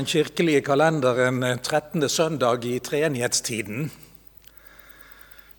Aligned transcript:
Den 0.00 0.06
kirkelige 0.06 0.60
kalenderen 0.60 1.42
13. 1.62 2.08
søndag 2.08 2.64
i 2.64 2.78
treenighetstiden. 2.78 3.90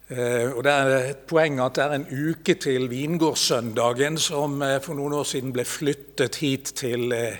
Eh, 0.09 0.49
og 0.55 0.63
Det 0.63 0.71
er 0.71 1.09
et 1.09 1.19
poeng 1.29 1.59
at 1.61 1.75
det 1.75 1.83
er 1.83 1.93
en 1.93 2.07
uke 2.09 2.55
til 2.55 2.89
vingårdssøndagen, 2.89 4.17
som 4.17 4.61
eh, 4.61 4.79
for 4.81 4.97
noen 4.97 5.13
år 5.13 5.27
siden 5.29 5.53
ble 5.53 5.61
flyttet 5.61 6.39
hit 6.41 6.73
til 6.81 7.13
eh, 7.13 7.37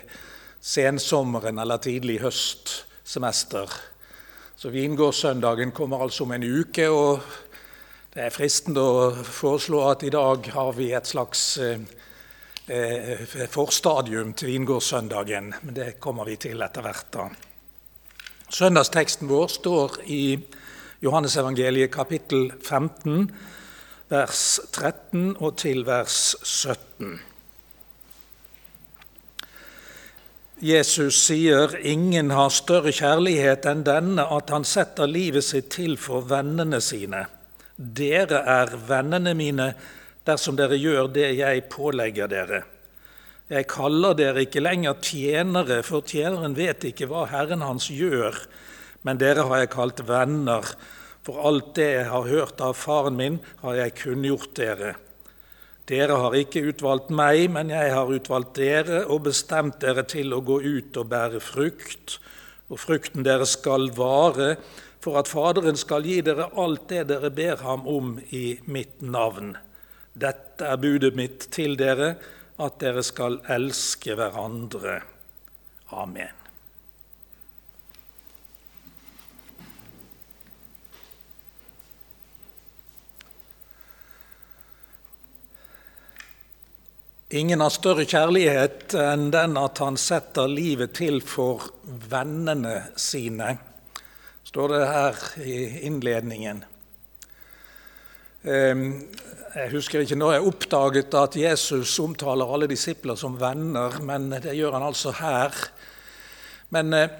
sensommeren 0.60 1.58
eller 1.58 1.82
tidlig 1.82 2.20
høstsemester. 2.22 3.74
Så 4.56 4.70
vingårdssøndagen 4.70 5.74
kommer 5.74 6.06
altså 6.06 6.22
om 6.22 6.32
en 6.32 6.46
uke, 6.60 6.86
og 6.88 7.18
det 8.14 8.28
er 8.28 8.36
fristende 8.36 8.80
å 8.80 9.10
foreslå 9.10 9.82
at 9.90 10.06
i 10.06 10.14
dag 10.14 10.52
har 10.54 10.72
vi 10.78 10.92
et 10.94 11.10
slags 11.10 11.58
eh, 11.58 11.82
forstadium 13.50 14.34
til 14.38 14.52
vingårdssøndagen. 14.52 15.54
Men 15.62 15.74
det 15.74 16.00
kommer 16.00 16.24
vi 16.24 16.36
til 16.36 16.62
etter 16.62 16.82
hvert. 16.82 17.06
da. 17.12 17.28
Søndagsteksten 18.52 19.28
vår 19.28 19.48
står 19.48 19.96
i 20.06 20.38
Johannesevangeliet 21.02 21.90
kapittel 21.90 22.52
15, 22.62 23.30
vers 24.08 24.60
13 24.72 25.36
og 25.40 25.56
til 25.56 25.86
vers 25.86 26.36
17. 26.42 27.20
Jesus 30.62 31.16
sier 31.24 31.72
ingen 31.80 32.30
har 32.30 32.52
større 32.54 32.92
kjærlighet 32.94 33.66
enn 33.66 33.82
denne, 33.82 34.22
at 34.22 34.52
han 34.54 34.62
setter 34.68 35.10
livet 35.10 35.42
sitt 35.42 35.72
til 35.74 35.96
for 35.98 36.22
vennene 36.30 36.78
sine. 36.84 37.24
Dere 37.74 38.44
er 38.46 38.76
vennene 38.86 39.34
mine 39.34 39.72
dersom 40.28 40.56
dere 40.58 40.78
gjør 40.78 41.10
det 41.12 41.30
jeg 41.38 41.66
pålegger 41.72 42.30
dere. 42.30 42.62
Jeg 43.52 43.66
kaller 43.68 44.14
dere 44.16 44.46
ikke 44.46 44.62
lenger 44.62 44.96
tjenere, 45.04 45.82
for 45.84 46.06
tjeneren 46.08 46.54
vet 46.56 46.86
ikke 46.88 47.08
hva 47.10 47.26
Herren 47.28 47.64
hans 47.66 47.90
gjør, 47.92 48.38
men 49.04 49.18
dere 49.20 49.44
har 49.48 49.64
jeg 49.64 49.72
kalt 49.74 50.02
venner, 50.08 50.68
for 51.22 51.42
alt 51.46 51.74
det 51.76 51.88
jeg 51.90 52.06
har 52.10 52.28
hørt 52.30 52.62
av 52.64 52.78
faren 52.78 53.18
min, 53.18 53.40
har 53.62 53.76
jeg 53.78 53.96
kunngjort 53.98 54.54
dere. 54.58 54.94
Dere 55.90 56.16
har 56.22 56.36
ikke 56.38 56.62
utvalgt 56.70 57.10
meg, 57.12 57.48
men 57.52 57.72
jeg 57.74 57.90
har 57.92 58.10
utvalgt 58.14 58.54
dere 58.56 59.02
og 59.10 59.26
bestemt 59.26 59.80
dere 59.82 60.06
til 60.08 60.32
å 60.32 60.40
gå 60.46 60.60
ut 60.62 60.96
og 60.96 61.10
bære 61.10 61.42
frukt, 61.42 62.16
og 62.72 62.80
frukten 62.80 63.26
deres 63.26 63.56
skal 63.58 63.90
vare, 63.98 64.54
for 65.02 65.18
at 65.18 65.28
Faderen 65.28 65.76
skal 65.76 66.06
gi 66.06 66.20
dere 66.24 66.46
alt 66.56 66.86
det 66.88 67.08
dere 67.10 67.32
ber 67.34 67.58
ham 67.66 67.84
om 67.90 68.14
i 68.30 68.54
mitt 68.70 69.02
navn. 69.02 69.56
Dette 70.12 70.68
er 70.68 70.76
budet 70.76 71.16
mitt 71.16 71.48
til 71.54 71.76
dere, 71.80 72.14
at 72.60 72.78
dere 72.82 73.02
skal 73.06 73.40
elske 73.50 74.14
hverandre. 74.18 75.00
Amen. 75.96 76.42
Ingen 87.32 87.62
har 87.64 87.72
større 87.72 88.04
kjærlighet 88.04 88.92
enn 89.00 89.30
den 89.32 89.56
at 89.56 89.80
han 89.80 89.96
setter 89.96 90.50
livet 90.52 90.92
til 90.98 91.22
for 91.24 91.70
vennene 92.12 92.90
sine, 93.00 93.54
står 94.44 94.74
det 94.74 94.82
her 94.90 95.22
i 95.40 95.56
innledningen. 95.88 96.60
Ehm, 98.42 99.06
jeg 99.54 99.70
husker 99.70 100.02
ikke 100.02 100.16
når 100.18 100.32
jeg 100.32 100.46
oppdaget 100.50 101.14
at 101.14 101.36
Jesus 101.38 101.92
omtaler 102.02 102.48
alle 102.50 102.66
disipler 102.66 103.14
som 103.14 103.36
venner, 103.38 104.00
men 104.02 104.32
det 104.34 104.56
gjør 104.58 104.74
han 104.74 104.86
altså 104.88 105.12
her. 105.14 105.54
Men 106.74 106.90
eh, 106.96 107.12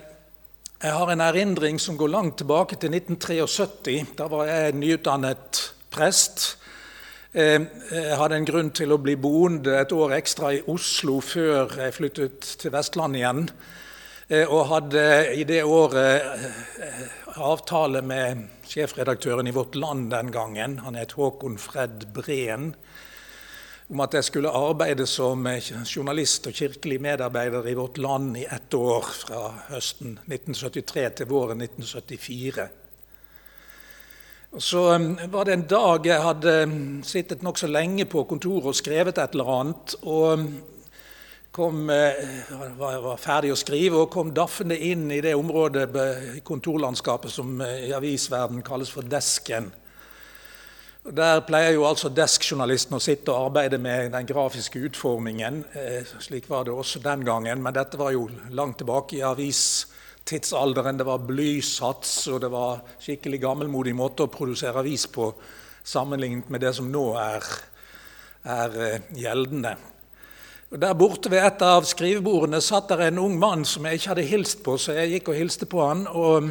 jeg 0.83 0.97
har 0.98 1.12
en 1.12 1.23
erindring 1.23 1.78
som 1.78 1.95
går 1.97 2.11
langt 2.11 2.41
tilbake 2.43 2.75
til 2.75 2.91
1973. 2.91 4.17
Da 4.19 4.27
var 4.33 4.50
jeg 4.50 4.75
nyutdannet 4.81 5.61
prest. 5.95 6.56
Eh, 7.33 7.61
jeg 7.93 8.19
hadde 8.19 8.41
en 8.41 8.49
grunn 8.50 8.72
til 8.75 8.91
å 8.91 8.99
bli 8.99 9.15
boende 9.15 9.78
et 9.78 9.94
år 9.94 10.16
ekstra 10.19 10.50
i 10.56 10.65
Oslo 10.75 11.21
før 11.22 11.78
jeg 11.84 11.94
flyttet 12.00 12.50
til 12.65 12.75
Vestlandet 12.75 13.22
igjen. 13.22 13.47
Eh, 14.27 14.49
og 14.49 14.66
hadde 14.72 15.06
i 15.38 15.47
det 15.47 15.62
året 15.62 16.27
avtale 17.37 18.03
med 18.03 18.48
sjefredaktøren 18.69 19.47
i 19.47 19.54
Vårt 19.54 19.75
Land 19.75 20.10
den 20.10 20.32
gangen, 20.32 20.78
han 20.84 20.98
het 20.98 21.15
Håkon 21.16 21.59
Fred 21.59 22.09
Breen, 22.15 22.72
om 23.93 24.00
at 24.00 24.15
jeg 24.16 24.25
skulle 24.25 24.53
arbeide 24.53 25.06
som 25.06 25.47
journalist 25.84 26.47
og 26.48 26.56
kirkelig 26.56 27.00
medarbeider 27.03 27.66
i 27.69 27.75
Vårt 27.76 27.98
Land 27.98 28.37
i 28.41 28.44
ett 28.44 28.75
år, 28.75 29.09
fra 29.25 29.43
høsten 29.69 30.19
1973 30.28 31.09
til 31.20 31.28
våren 31.32 31.60
1974. 31.65 32.69
Og 34.53 34.62
så 34.62 34.82
um, 34.94 35.14
var 35.32 35.49
det 35.49 35.54
en 35.56 35.69
dag 35.69 36.06
jeg 36.06 36.25
hadde 36.25 36.54
sittet 37.09 37.44
nokså 37.44 37.70
lenge 37.72 38.04
på 38.04 38.26
kontoret 38.28 38.69
og 38.69 38.76
skrevet 38.76 39.16
et 39.16 39.32
eller 39.32 39.53
annet. 39.60 39.94
og 40.03 40.38
um, 40.38 40.49
kom, 41.52 41.86
var, 42.78 43.00
var 43.04 43.20
ferdig 43.20 43.52
å 43.52 43.58
skrive 43.60 44.00
og 44.00 44.10
kom 44.12 44.32
daffende 44.34 44.78
inn 44.80 45.10
i 45.12 45.20
det 45.24 45.34
området 45.36 45.84
i 46.38 46.40
kontorlandskapet 46.44 47.32
som 47.32 47.60
eh, 47.60 47.90
i 47.90 47.94
avisverden 47.96 48.64
kalles 48.64 48.92
for 48.92 49.04
desken. 49.04 49.68
Der 51.02 51.42
pleier 51.44 51.74
jo 51.74 51.84
altså 51.84 52.12
deskjournalisten 52.14 52.96
å 52.96 53.02
sitte 53.02 53.34
og 53.34 53.50
arbeide 53.50 53.80
med 53.82 54.12
den 54.14 54.28
grafiske 54.28 54.80
utformingen. 54.86 55.64
Eh, 55.76 56.08
slik 56.24 56.48
var 56.48 56.64
det 56.64 56.72
også 56.72 57.02
den 57.04 57.26
gangen, 57.26 57.60
men 57.60 57.76
dette 57.76 58.00
var 58.00 58.14
jo 58.16 58.28
langt 58.54 58.80
tilbake 58.80 59.19
i 59.19 59.24
avistidsalderen. 59.26 61.02
Det 61.02 61.08
var 61.10 61.26
blysats, 61.26 62.14
og 62.32 62.40
det 62.46 62.52
var 62.54 62.84
skikkelig 63.02 63.42
gammelmodig 63.44 63.96
måte 63.98 64.24
å 64.24 64.32
produsere 64.32 64.80
avis 64.80 65.04
på 65.10 65.34
sammenlignet 65.84 66.48
med 66.48 66.64
det 66.64 66.72
som 66.78 66.88
nå 66.88 67.08
er, 67.19 67.54
er 68.46 69.02
gjeldende. 69.19 69.76
Og 70.72 70.81
Der 70.81 70.94
borte 70.97 71.28
ved 71.28 71.43
et 71.44 71.60
av 71.60 71.84
skrivebordene 71.84 72.56
satt 72.65 72.87
der 72.88 73.03
en 73.05 73.19
ung 73.21 73.34
mann 73.37 73.66
som 73.69 73.84
jeg 73.84 73.99
ikke 73.99 74.09
hadde 74.09 74.22
hilst 74.25 74.62
på, 74.65 74.78
så 74.81 74.94
jeg 74.97 75.10
gikk 75.10 75.27
og 75.28 75.37
hilste 75.37 75.66
på 75.69 75.83
han. 75.84 76.06
og 76.09 76.49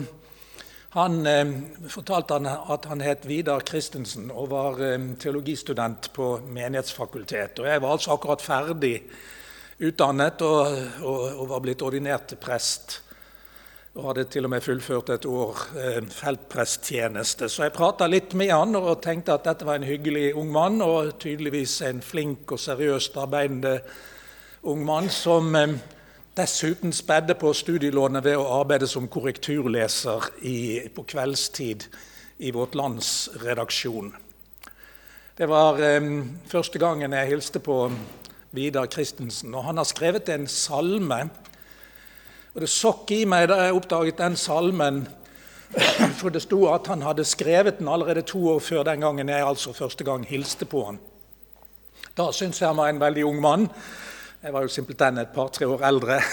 Han 0.94 1.26
eh, 1.26 1.54
fortalte 1.90 2.38
han 2.38 2.46
at 2.46 2.86
han 2.86 3.02
het 3.02 3.26
Vidar 3.26 3.66
Christensen 3.66 4.30
og 4.30 4.52
var 4.52 4.78
eh, 4.86 5.08
teologistudent 5.18 6.12
på 6.14 6.36
Menighetsfakultetet. 6.46 7.64
Og 7.64 7.66
Jeg 7.66 7.82
var 7.82 7.96
altså 7.96 8.14
akkurat 8.14 8.46
ferdig 8.46 9.00
utdannet 9.82 10.46
og, 10.46 10.78
og, 11.02 11.26
og 11.42 11.50
var 11.56 11.66
blitt 11.66 11.82
ordinert 11.82 12.30
til 12.30 12.38
prest. 12.38 13.00
Og 13.96 14.12
hadde 14.12 14.30
til 14.30 14.46
og 14.46 14.54
med 14.54 14.62
fullført 14.62 15.10
et 15.10 15.26
år 15.26 15.66
eh, 15.82 16.00
feltpresttjeneste. 16.14 17.50
Så 17.50 17.66
jeg 17.66 17.74
prata 17.74 18.06
litt 18.06 18.38
med 18.38 18.54
han 18.54 18.78
og 18.78 19.02
tenkte 19.02 19.34
at 19.34 19.50
dette 19.50 19.66
var 19.66 19.82
en 19.82 19.90
hyggelig 19.90 20.36
ung 20.38 20.54
mann, 20.54 20.78
og 20.86 21.18
tydeligvis 21.18 21.80
en 21.90 22.06
flink 22.06 22.54
og 22.54 22.62
seriøst 22.62 23.18
arbeidende 23.18 23.80
ung 24.64 24.86
mann 24.86 25.10
som 25.10 25.56
eh, 25.56 25.70
dessuten 26.38 26.94
spedde 26.94 27.34
på 27.34 27.50
studielånet 27.54 28.22
ved 28.26 28.38
å 28.38 28.60
arbeide 28.60 28.86
som 28.88 29.08
korrekturleser 29.10 30.28
i, 30.46 30.58
på 30.94 31.06
kveldstid 31.10 31.88
i 32.46 32.52
Vårt 32.54 32.76
Lands 32.78 33.32
redaksjon. 33.42 34.12
Det 35.38 35.48
var 35.50 35.82
eh, 35.82 36.10
første 36.52 36.82
gangen 36.82 37.18
jeg 37.18 37.32
hilste 37.32 37.62
på 37.64 37.88
Vidar 38.54 38.86
Christensen. 38.92 39.56
og 39.56 39.66
Han 39.66 39.82
har 39.82 39.88
skrevet 39.90 40.30
en 40.30 40.46
salme. 40.48 41.24
Og 42.54 42.62
Det 42.62 42.70
sokk 42.70 43.16
i 43.16 43.24
meg 43.26 43.48
da 43.50 43.64
jeg 43.64 43.80
oppdaget 43.80 44.22
den 44.22 44.38
salmen, 44.38 45.08
for 46.20 46.30
det 46.30 46.44
sto 46.46 46.68
at 46.70 46.86
han 46.92 47.02
hadde 47.02 47.26
skrevet 47.26 47.80
den 47.80 47.90
allerede 47.90 48.28
to 48.28 48.44
år 48.54 48.60
før 48.60 48.86
den 48.86 49.02
gangen 49.02 49.30
jeg 49.34 49.42
altså 49.42 49.74
første 49.74 50.06
gang 50.06 50.28
hilste 50.28 50.70
på 50.70 50.86
han. 50.86 51.02
Da 52.14 52.30
syntes 52.36 52.62
jeg 52.62 52.70
han 52.70 52.78
var 52.78 52.92
en 52.92 53.02
veldig 53.02 53.26
ung 53.26 53.42
mann. 53.42 53.70
Jeg 54.42 54.56
var 54.56 54.64
jo 54.66 54.72
simpelthen 54.74 55.20
et 55.22 55.34
par-tre 55.36 55.68
år 55.70 55.84
eldre. 55.86 56.16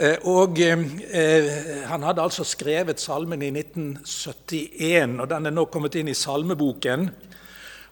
Eh, 0.00 0.22
og 0.30 0.58
eh, 0.62 1.48
Han 1.90 2.04
hadde 2.06 2.22
altså 2.22 2.44
skrevet 2.46 3.00
salmen 3.02 3.42
i 3.42 3.50
1971, 3.50 5.18
og 5.20 5.28
den 5.28 5.46
er 5.46 5.54
nå 5.54 5.64
kommet 5.68 5.98
inn 5.98 6.08
i 6.08 6.14
salmeboken. 6.16 7.08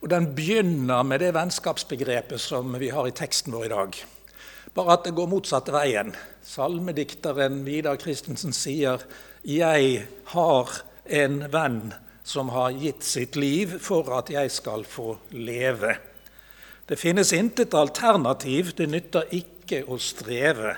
Og 0.01 0.11
Den 0.11 0.31
begynner 0.35 1.03
med 1.03 1.21
det 1.23 1.33
vennskapsbegrepet 1.37 2.41
som 2.41 2.75
vi 2.81 2.89
har 2.95 3.07
i 3.07 3.15
teksten 3.15 3.55
vår 3.55 3.67
i 3.67 3.73
dag. 3.75 3.99
Bare 4.75 4.97
at 4.97 5.07
det 5.07 5.15
går 5.19 5.31
motsatte 5.31 5.75
veien. 5.75 6.15
Salmedikteren 6.43 7.65
Vidar 7.67 7.99
Christensen 8.01 8.55
sier 8.55 9.03
'Jeg 9.45 10.07
har 10.35 10.83
en 11.05 11.53
venn 11.53 11.95
som 12.25 12.49
har 12.49 12.71
gitt 12.71 13.05
sitt 13.05 13.37
liv 13.37 13.79
for 13.79 14.19
at 14.19 14.31
jeg 14.31 14.51
skal 14.51 14.85
få 14.85 15.19
leve'. 15.31 15.99
Det 16.89 16.97
finnes 16.97 17.33
intet 17.37 17.75
alternativ, 17.77 18.73
det 18.77 18.87
nytter 18.89 19.29
ikke 19.37 19.83
å 19.93 19.99
streve. 20.01 20.73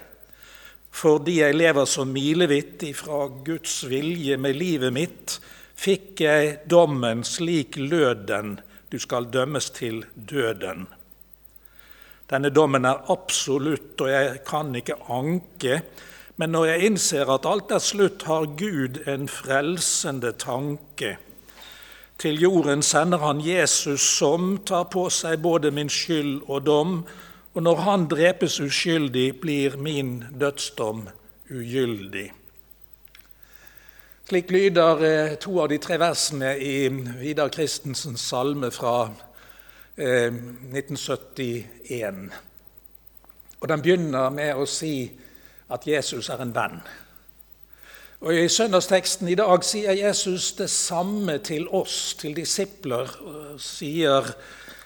Fordi 0.91 1.37
jeg 1.39 1.55
lever 1.55 1.87
så 1.87 2.03
milevidt 2.03 2.83
ifra 2.89 3.29
Guds 3.47 3.85
vilje 3.87 4.35
med 4.43 4.59
livet 4.59 4.91
mitt, 4.93 5.37
fikk 5.79 6.25
jeg 6.27 6.57
dommen 6.69 7.23
slik 7.25 7.79
lød 7.79 8.27
den, 8.27 8.57
du 8.91 8.99
skal 8.99 9.31
dømmes 9.31 9.71
til 9.71 10.03
døden. 10.15 10.89
Denne 12.31 12.51
dommen 12.51 12.87
er 12.87 13.07
absolutt, 13.11 13.95
og 14.03 14.11
jeg 14.11 14.43
kan 14.47 14.75
ikke 14.77 14.99
anke, 15.11 15.83
Men 16.41 16.55
når 16.57 16.65
jeg 16.65 16.87
innser 16.89 17.29
at 17.29 17.45
alt 17.45 17.73
er 17.77 17.83
slutt, 17.85 18.23
har 18.25 18.47
Gud 18.57 19.03
en 19.05 19.27
frelsende 19.29 20.31
tanke. 20.41 21.19
Til 22.21 22.37
jorden 22.41 22.83
sender 22.83 23.19
han 23.19 23.41
Jesus, 23.41 24.01
som 24.19 24.59
tar 24.69 24.91
på 24.93 25.07
seg 25.09 25.41
både 25.41 25.71
min 25.73 25.89
skyld 25.89 26.43
og 26.53 26.67
dom. 26.67 27.07
Og 27.55 27.63
når 27.65 27.77
han 27.87 28.05
drepes 28.11 28.61
uskyldig, 28.61 29.41
blir 29.41 29.77
min 29.81 30.25
dødsdom 30.41 31.09
ugyldig. 31.51 32.33
Slik 34.29 34.51
lyder 34.51 35.01
eh, 35.03 35.33
to 35.41 35.57
av 35.63 35.69
de 35.73 35.79
tre 35.83 35.97
versene 35.99 36.53
i 36.61 36.89
Vidar 37.23 37.49
Christensens 37.51 38.21
salme 38.21 38.71
fra 38.71 39.11
1971. 39.97 41.65
Eh, 41.91 42.15
og 43.61 43.69
Den 43.69 43.83
begynner 43.83 44.31
med 44.31 44.55
å 44.55 44.69
si 44.69 45.11
at 45.73 45.87
Jesus 45.89 46.29
er 46.29 46.45
en 46.45 46.55
venn. 46.55 46.79
Og 48.21 48.37
I 48.37 48.49
søndagsteksten 48.53 49.31
i 49.33 49.35
dag 49.39 49.63
sier 49.65 49.97
Jesus 49.97 50.51
det 50.59 50.69
samme 50.69 51.39
til 51.41 51.65
oss, 51.73 52.13
til 52.21 52.35
disipler. 52.37 53.09
sier 53.57 54.35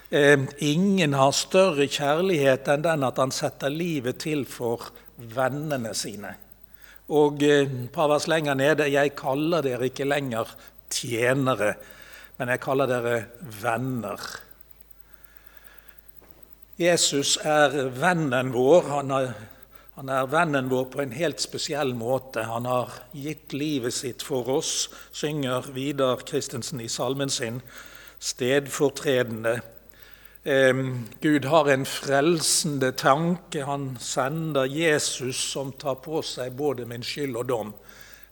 eh, 0.09 0.39
ingen 0.63 1.13
har 1.13 1.33
større 1.35 1.87
kjærlighet 1.91 2.69
enn 2.71 2.85
den 2.85 3.03
at 3.03 3.19
han 3.19 3.35
setter 3.35 3.69
livet 3.69 4.21
til 4.23 4.45
for 4.47 4.87
vennene 5.17 5.91
sine. 5.91 6.31
Og 7.11 7.43
et 7.43 7.67
eh, 7.67 7.75
par 7.91 8.07
vers 8.07 8.27
lenger 8.31 8.55
nede 8.55 8.87
Jeg 8.87 9.15
kaller 9.19 9.61
dere 9.61 9.91
ikke 9.91 10.07
lenger 10.07 10.55
tjenere, 10.89 11.73
men 12.37 12.49
jeg 12.49 12.63
kaller 12.63 12.87
dere 12.87 13.17
venner. 13.61 14.19
Jesus 16.79 17.35
er 17.43 17.91
vennen 17.99 18.53
vår. 18.55 18.87
Han 18.95 19.11
er, 19.11 19.35
han 19.95 20.09
er, 20.11 20.25
vennen 20.27 20.67
vår 20.67 20.89
på 20.91 21.01
en 21.03 21.13
helt 21.15 21.39
spesiell 21.39 21.93
måte. 21.95 22.43
Han 22.49 22.67
har 22.67 22.91
gitt 23.15 23.53
livet 23.55 23.95
sitt 23.95 24.25
for 24.27 24.49
oss, 24.57 24.89
synger 25.15 25.69
Vidar 25.75 26.25
Christensen 26.27 26.81
i 26.83 26.89
salmen 26.91 27.31
sin, 27.31 27.61
stedfortredende. 28.19 29.61
Gud 31.23 31.47
har 31.49 31.71
en 31.71 31.87
frelsende 31.89 32.91
tanke. 32.91 33.63
Han 33.65 33.95
sender 33.99 34.67
Jesus 34.69 35.39
som 35.53 35.71
tar 35.79 35.95
på 36.03 36.19
seg 36.21 36.53
både 36.59 36.85
min 36.85 37.03
skyld 37.03 37.39
og 37.39 37.47
dom. 37.49 37.71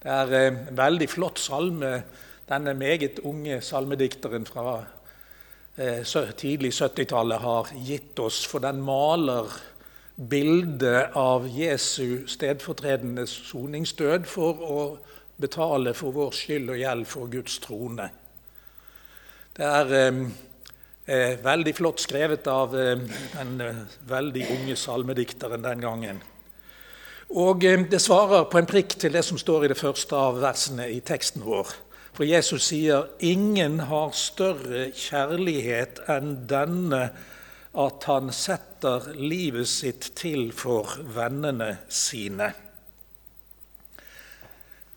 Det 0.04 0.12
er 0.12 0.36
en 0.42 0.60
veldig 0.78 1.08
flott 1.10 1.40
salme 1.40 1.96
denne 2.50 2.74
meget 2.76 3.24
unge 3.24 3.62
salmedikteren 3.64 4.46
fra 4.46 4.82
eh, 5.80 6.04
tidlig 6.38 6.74
70-tallet 6.76 7.40
har 7.40 7.72
gitt 7.88 8.20
oss, 8.20 8.44
for 8.46 8.60
den 8.60 8.82
maler 8.84 9.48
bildet 10.16 11.16
av 11.18 11.48
Jesu 11.50 12.28
stedfortredende 12.28 13.28
soningsdød 13.28 14.26
for 14.30 14.64
å 14.64 14.80
betale 15.42 15.94
for 15.98 16.14
vår 16.14 16.36
skyld 16.38 16.70
og 16.70 16.82
gjeld 16.82 17.08
for 17.10 17.32
Guds 17.32 17.60
trone. 17.64 18.10
Det 19.54 19.66
er 19.66 19.94
Eh, 21.06 21.34
veldig 21.44 21.74
flott 21.76 22.00
skrevet 22.00 22.46
av 22.48 22.72
eh, 22.80 22.94
den 23.34 23.58
eh, 23.60 23.80
veldig 24.08 24.46
unge 24.54 24.76
salmedikteren 24.80 25.66
den 25.66 25.82
gangen. 25.84 26.22
Og 27.36 27.60
Det 27.90 28.00
svarer 28.00 28.46
på 28.48 28.58
en 28.58 28.70
prikk 28.70 28.96
til 29.02 29.12
det 29.12 29.26
som 29.26 29.38
står 29.38 29.66
i 29.66 29.72
det 29.74 29.78
første 29.78 30.16
av 30.16 30.40
versene 30.40 30.88
i 30.88 31.02
teksten 31.04 31.44
vår. 31.44 31.74
For 32.14 32.24
Jesus 32.24 32.70
sier 32.70 33.10
ingen 33.20 33.82
har 33.90 34.14
større 34.16 34.92
kjærlighet 34.96 36.00
enn 36.08 36.46
denne, 36.48 37.10
at 37.74 38.06
han 38.06 38.30
setter 38.34 39.08
livet 39.18 39.68
sitt 39.68 40.12
til 40.20 40.52
for 40.54 40.94
vennene 41.16 41.78
sine. 41.90 42.52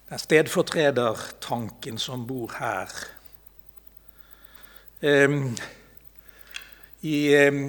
Det 0.06 0.14
er 0.14 0.22
stedfortredertanken 0.22 1.96
som 1.98 2.26
bor 2.28 2.52
her. 2.60 2.92
Eh, 5.00 5.40
i 7.06 7.16
eh, 7.34 7.64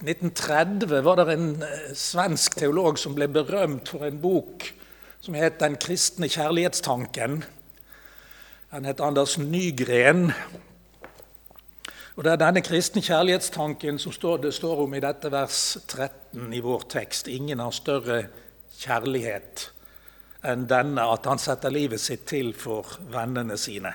1930 0.00 1.04
var 1.04 1.20
det 1.20 1.34
en 1.34 1.62
eh, 1.62 1.92
svensk 1.96 2.56
teolog 2.60 2.98
som 2.98 3.14
ble 3.16 3.28
berømt 3.28 3.92
for 3.92 4.08
en 4.08 4.20
bok 4.20 4.64
som 5.20 5.34
het 5.34 5.60
'Den 5.60 5.76
kristne 5.76 6.28
kjærlighetstanken'. 6.28 7.44
Den 8.72 8.84
het 8.84 9.00
Anders 9.00 9.38
Nygren. 9.38 10.32
Og 12.20 12.24
Det 12.24 12.32
er 12.34 12.40
denne 12.42 12.60
kristne 12.60 13.00
kjærlighetstanken 13.00 13.96
som 13.98 14.12
står, 14.12 14.42
det 14.42 14.50
står 14.52 14.82
om 14.82 14.92
i 14.92 14.98
dette 15.00 15.30
vers 15.32 15.78
13 15.88 16.50
i 16.52 16.58
vår 16.60 16.82
tekst. 16.92 17.30
Ingen 17.32 17.62
har 17.64 17.72
større 17.72 18.18
kjærlighet 18.76 19.62
enn 20.44 20.66
denne, 20.68 21.06
at 21.14 21.24
han 21.24 21.40
setter 21.40 21.72
livet 21.72 22.04
sitt 22.04 22.26
til 22.28 22.52
for 22.52 22.92
vennene 23.08 23.56
sine. 23.56 23.94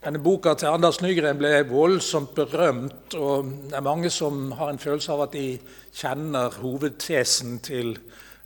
Denne 0.00 0.24
boka 0.24 0.56
til 0.56 0.72
Anders 0.72 1.02
Nygren 1.04 1.36
ble 1.36 1.52
voldsomt 1.68 2.32
berømt, 2.40 3.18
og 3.20 3.52
det 3.68 3.76
er 3.76 3.84
mange 3.84 4.08
som 4.08 4.56
har 4.56 4.72
en 4.72 4.80
følelse 4.80 5.12
av 5.12 5.26
at 5.28 5.36
de 5.36 5.46
kjenner 5.92 6.56
hovedtesen 6.64 7.60
til 7.60 7.98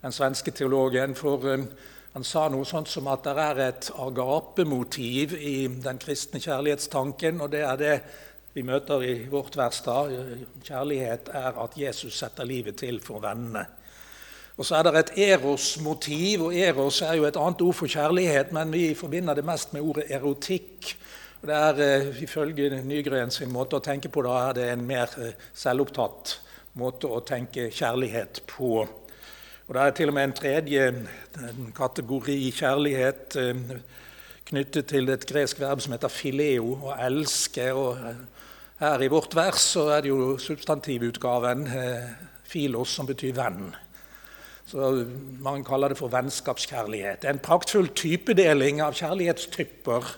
den 0.03 0.19
svenske 0.19 0.51
teologen. 0.51 1.15
For 1.15 1.47
um, 1.55 1.71
han 2.19 2.27
sa 2.27 2.49
noe 2.51 2.67
sånt 2.67 2.91
som 2.91 3.07
at 3.15 3.23
det 3.23 3.39
er 3.39 3.67
et 3.71 3.95
agapemotiv 3.95 5.39
i 5.39 5.59
den 5.71 6.03
kristne 6.03 6.43
kjærlighetstanken, 6.43 7.39
og 7.39 7.55
det 7.55 7.69
er 7.71 7.85
det 7.87 7.99
vi 8.57 8.63
møter 8.65 9.03
i 9.05 9.15
vårt 9.29 9.57
vers 9.59 9.83
da. 9.85 10.07
Kjærlighet 10.65 11.29
er 11.37 11.59
at 11.61 11.75
Jesus 11.77 12.17
setter 12.17 12.47
livet 12.49 12.79
til 12.81 13.03
for 13.05 13.21
vennene. 13.21 13.67
Og 14.57 14.65
så 14.65 14.79
er 14.79 14.87
det 14.87 14.93
et 14.97 15.11
eros-motiv, 15.27 16.47
og 16.47 16.55
eros 16.57 17.03
er 17.05 17.19
jo 17.19 17.27
et 17.29 17.37
annet 17.37 17.61
ord 17.67 17.77
for 17.77 17.93
kjærlighet, 17.93 18.55
men 18.57 18.71
vi 18.73 18.95
forbinder 18.97 19.37
det 19.37 19.45
mest 19.45 19.75
med 19.77 19.85
ordet 19.85 20.07
erotikk. 20.09 20.95
Og 21.43 21.49
Det 21.51 21.57
er 21.57 21.81
uh, 22.09 22.23
Ifølge 22.23 22.81
Nygren 22.83 23.31
sin 23.31 23.53
måte 23.53 23.77
å 23.77 23.85
tenke 23.85 24.09
på 24.09 24.25
da 24.25 24.39
er 24.47 24.57
det 24.57 24.71
en 24.73 24.87
mer 24.89 25.13
uh, 25.21 25.35
selvopptatt 25.53 26.39
måte 26.81 27.11
å 27.13 27.21
tenke 27.29 27.69
kjærlighet 27.69 28.41
på. 28.49 28.87
Og 29.67 29.75
Det 29.77 29.83
er 29.83 29.93
til 29.99 30.09
og 30.09 30.17
med 30.17 30.31
en 30.31 30.35
tredje 30.41 30.89
kategori 31.77 32.39
kjærlighet 32.57 33.37
uh, 33.37 33.77
knyttet 34.49 34.89
til 34.95 35.13
et 35.13 35.29
gresk 35.29 35.61
verb 35.61 35.85
som 35.85 35.93
heter 35.93 36.09
fileo, 36.09 36.73
å 36.89 36.97
elske. 37.05 37.69
og 37.77 38.01
Her 38.81 39.03
i 39.03 39.09
vårt 39.09 39.35
vers 39.37 39.63
så 39.73 39.87
er 39.95 40.05
det 40.05 40.11
jo 40.13 40.37
substantivutgaven 40.39 41.65
filos, 42.45 42.93
som 42.93 43.07
betyr 43.09 43.33
venn. 43.37 43.71
Så 44.67 44.91
Man 45.41 45.65
kaller 45.65 45.95
det 45.95 45.99
for 45.99 46.13
vennskapskjærlighet. 46.13 47.23
Det 47.23 47.31
er 47.31 47.37
en 47.39 47.45
praktfull 47.47 47.89
typedeling 47.97 48.83
av 48.85 48.99
kjærlighetstyper 48.99 50.11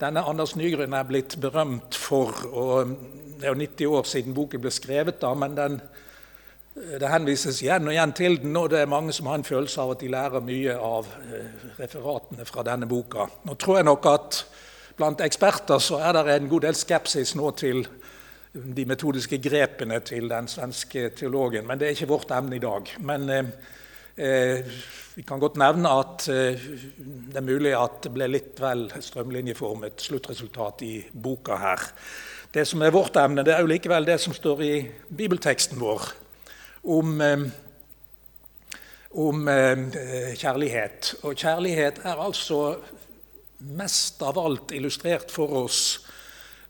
denne 0.00 0.22
Anders 0.24 0.54
Nygren 0.56 0.94
er 0.96 1.04
blitt 1.04 1.36
berømt 1.40 1.96
for. 1.98 2.32
og 2.52 2.94
Det 3.40 3.44
er 3.44 3.52
jo 3.52 3.58
90 3.58 3.86
år 3.86 4.06
siden 4.08 4.34
boken 4.34 4.62
ble 4.62 4.72
skrevet, 4.72 5.20
da, 5.20 5.34
men 5.36 5.56
den, 5.56 5.76
det 6.74 7.10
henvises 7.10 7.60
igjen 7.60 7.88
og 7.88 7.92
igjen 7.92 8.14
til 8.16 8.38
den. 8.40 8.56
Og 8.56 8.70
det 8.72 8.80
er 8.80 8.88
mange 8.88 9.12
som 9.12 9.28
har 9.28 9.36
en 9.40 9.44
følelse 9.44 9.80
av 9.82 9.92
at 9.94 10.00
de 10.00 10.08
lærer 10.12 10.44
mye 10.44 10.76
av 10.76 11.10
eh, 11.20 11.66
referatene 11.82 12.48
fra 12.48 12.64
denne 12.64 12.88
boka. 12.88 13.28
Nå 13.44 13.58
tror 13.60 13.80
jeg 13.80 13.88
nok 13.90 14.08
at 14.08 14.40
blant 15.00 15.24
eksperter 15.24 15.80
så 15.82 15.98
er 16.04 16.14
det 16.20 16.36
en 16.36 16.48
god 16.52 16.68
del 16.68 16.78
skepsis 16.78 17.34
nå 17.38 17.50
til 17.58 17.82
de 18.52 18.84
metodiske 18.84 19.38
grepene 19.42 20.00
til 20.04 20.28
den 20.30 20.48
svenske 20.50 21.08
teologen, 21.16 21.66
men 21.66 21.78
det 21.80 21.88
er 21.88 21.96
ikke 21.96 22.12
vårt 22.12 22.32
emne 22.34 22.58
i 22.58 22.62
dag. 22.62 22.88
Men 23.06 23.28
eh, 23.30 23.52
Eh, 24.20 24.64
vi 25.14 25.22
kan 25.22 25.40
godt 25.40 25.56
nevne 25.56 25.90
at 25.96 26.26
eh, 26.28 26.64
det 27.30 27.38
er 27.38 27.46
mulig 27.46 27.70
at 27.72 28.02
det 28.04 28.10
ble 28.12 28.26
litt 28.28 28.58
vel 28.60 28.82
strømlinjeformet 29.00 30.02
sluttresultat 30.02 30.82
i 30.84 30.94
boka 31.12 31.56
her. 31.56 31.86
Det 32.52 32.66
som 32.68 32.82
er 32.82 32.92
vårt 32.92 33.16
emne, 33.16 33.44
det 33.46 33.54
er 33.54 33.62
jo 33.64 33.70
likevel 33.70 34.04
det 34.04 34.18
som 34.20 34.34
står 34.36 34.62
i 34.66 34.74
bibelteksten 35.08 35.80
vår 35.80 36.10
om, 36.92 37.14
eh, 37.24 37.46
om 39.24 39.48
kjærlighet. 39.48 41.14
Og 41.22 41.40
kjærlighet 41.40 42.04
er 42.04 42.20
altså 42.20 42.60
mest 43.60 44.22
av 44.22 44.38
alt 44.38 44.72
illustrert 44.72 45.30
for 45.30 45.64
oss 45.64 45.82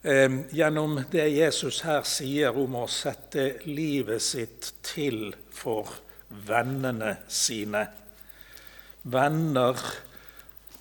gjennom 0.01 0.95
det 1.13 1.27
Jesus 1.29 1.83
her 1.85 2.01
sier 2.09 2.55
om 2.57 2.79
å 2.79 2.87
sette 2.89 3.43
livet 3.69 4.23
sitt 4.25 4.71
til 4.81 5.27
for 5.53 5.91
vennene 6.47 7.19
sine. 7.29 7.83
Venner 9.03 9.77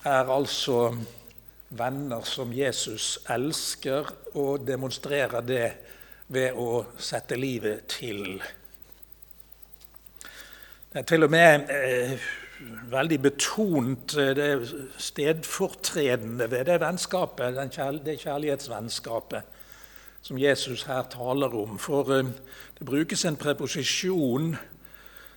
er 0.08 0.32
altså 0.32 0.94
venner 1.76 2.24
som 2.26 2.52
Jesus 2.52 3.18
elsker, 3.30 4.08
og 4.34 4.66
demonstrerer 4.66 5.44
det 5.46 5.68
ved 6.30 6.56
å 6.58 6.84
sette 6.98 7.38
livet 7.38 7.86
til. 7.90 8.40
Det 10.90 11.02
er 11.02 11.06
til 11.06 11.26
og 11.26 11.30
med 11.30 11.70
eh, 11.70 12.30
veldig 12.90 13.20
betont 13.22 14.16
eh, 14.18 14.34
det 14.36 14.50
stedfortredende 14.98 16.50
ved 16.50 16.64
det 16.64 16.80
vennskapet, 16.80 17.56
det 18.04 18.20
kjærlighetsvennskapet 18.20 19.56
som 20.22 20.38
Jesus 20.38 20.82
her 20.82 21.02
taler 21.10 21.54
om. 21.56 21.78
For 21.78 22.12
eh, 22.18 22.24
det 22.78 22.86
brukes 22.86 23.24
en 23.24 23.36
preposisjon 23.40 24.56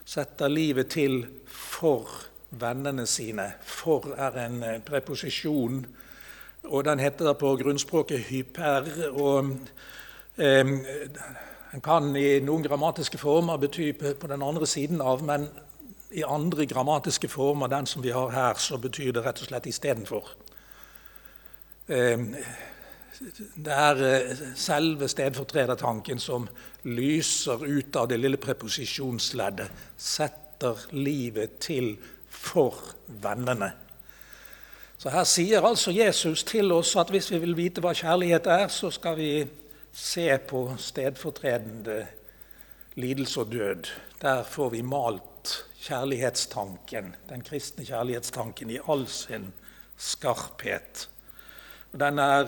setter 0.05 0.47
livet 0.47 0.91
til 0.91 1.25
for 1.47 2.09
vennene 2.49 3.05
sine. 3.07 3.51
For 3.61 4.13
er 4.17 4.45
en 4.45 4.63
eh, 4.63 4.81
preposisjon, 4.85 5.85
og 6.63 6.85
den 6.85 6.99
heter 6.99 7.33
på 7.33 7.55
grunnspråket 7.59 8.19
hyper. 8.19 8.87
og 9.11 9.55
eh, 10.37 10.65
Den 11.73 11.81
kan 11.81 12.15
i 12.15 12.39
noen 12.39 12.63
grammatiske 12.63 13.17
former 13.17 13.57
bety 13.57 13.91
på 13.97 14.27
den 14.27 14.43
andre 14.43 14.67
siden 14.67 15.01
av, 15.01 15.23
men 15.23 15.47
i 16.13 16.23
andre 16.23 16.65
grammatiske 16.65 17.27
former, 17.27 17.67
den 17.67 17.85
som 17.89 18.03
vi 18.03 18.13
har 18.13 18.29
her, 18.29 18.59
så 18.61 18.77
betyr 18.77 19.11
det 19.15 19.25
rett 19.25 19.41
og 19.41 19.49
slett 19.49 19.69
istedenfor. 19.69 20.29
Eh, 21.87 22.19
det 23.55 23.73
er 23.73 24.01
eh, 24.07 24.43
selve 24.55 25.07
stedfortredertanken 25.09 26.19
som 26.19 26.47
lyser 26.83 27.65
ut 27.65 27.95
av 27.95 28.07
det 28.11 28.19
lille 28.19 28.37
preposisjonsleddet. 28.37 29.71
Setter 29.97 30.85
livet 30.91 31.57
til 31.63 31.95
for 32.29 32.77
vennene. 33.07 33.71
Så 34.97 35.11
Her 35.11 35.25
sier 35.27 35.65
altså 35.65 35.91
Jesus 35.91 36.45
til 36.47 36.71
oss 36.71 36.95
at 36.95 37.09
hvis 37.11 37.31
vi 37.33 37.41
vil 37.43 37.57
vite 37.57 37.83
hva 37.83 37.91
kjærlighet 37.97 38.47
er, 38.47 38.69
så 38.71 38.91
skal 38.93 39.17
vi 39.19 39.31
se 39.93 40.29
på 40.47 40.65
stedfortredende 40.79 42.05
lidelse 42.95 43.41
og 43.41 43.51
død. 43.51 43.91
Der 44.21 44.43
får 44.47 44.69
vi 44.69 44.81
malt 44.81 45.32
kjærlighetstanken, 45.83 47.15
den 47.29 47.43
kristne 47.43 47.85
kjærlighetstanken 47.85 48.69
i 48.71 48.79
all 48.89 49.07
sin 49.07 49.53
skarphet. 49.97 51.09
Den 51.99 52.19
er, 52.19 52.43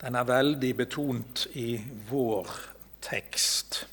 den 0.00 0.14
er 0.14 0.24
veldig 0.24 0.76
betont 0.76 1.46
i 1.54 1.80
vår 2.10 2.50
tekst. 3.02 3.86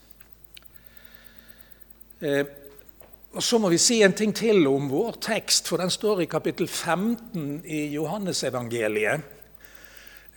Og 3.36 3.44
Så 3.44 3.58
må 3.60 3.70
vi 3.70 3.78
si 3.78 4.02
en 4.04 4.14
ting 4.14 4.36
til 4.36 4.68
om 4.68 4.90
vår 4.90 5.18
tekst, 5.22 5.68
for 5.68 5.78
den 5.78 5.90
står 5.92 6.22
i 6.24 6.25
kapittel 6.32 6.68
15 6.68 7.66
i 7.66 7.86
Johannesevangeliet. 7.94 9.35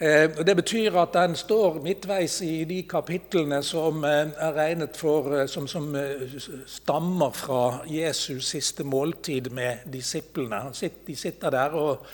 Eh, 0.01 0.31
det 0.47 0.55
betyr 0.55 0.95
at 0.95 1.11
den 1.17 1.33
står 1.35 1.81
midtveis 1.83 2.37
i 2.47 2.63
de 2.71 2.85
kapitlene 2.87 3.59
som 3.67 4.05
eh, 4.07 4.29
er 4.31 4.53
regnet 4.55 4.95
for 4.95 5.33
eh, 5.35 5.47
som, 5.51 5.65
som 5.67 5.89
stammer 6.71 7.33
fra 7.35 7.81
Jesus' 7.91 8.53
siste 8.53 8.85
måltid 8.87 9.51
med 9.51 9.89
disiplene. 9.91 10.69
De 11.07 11.17
sitter 11.19 11.51
der 11.51 11.75
og 11.75 12.07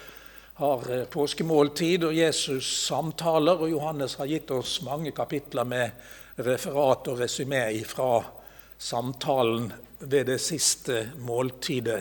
har 0.55 0.87
påskemåltid, 1.11 2.07
og 2.09 2.17
Jesus 2.17 2.71
samtaler. 2.87 3.61
Og 3.67 3.71
Johannes 3.71 4.15
har 4.17 4.31
gitt 4.31 4.51
oss 4.55 4.79
mange 4.87 5.13
kapitler 5.13 5.67
med 5.69 6.41
referat 6.47 7.11
og 7.11 7.21
resymé 7.21 7.67
fra 7.85 8.23
samtalen 8.79 9.73
ved 9.99 10.31
det 10.31 10.39
siste 10.41 11.11
måltidet. 11.19 12.01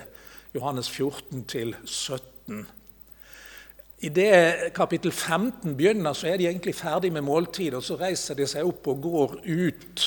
Johannes 0.55 0.87
14 0.89 1.43
til 1.49 1.75
17. 1.83 2.63
I 4.03 4.09
det 4.11 4.73
kapittel 4.75 5.11
15 5.11 5.77
begynner, 5.77 6.13
så 6.13 6.27
er 6.27 6.37
de 6.37 6.49
egentlig 6.49 6.75
ferdig 6.75 7.13
med 7.15 7.23
måltid, 7.23 7.73
og 7.77 7.83
så 7.85 7.95
reiser 8.01 8.35
de 8.35 8.47
seg 8.51 8.67
opp 8.67 8.89
og 8.91 8.99
går 9.05 9.37
ut. 9.47 10.03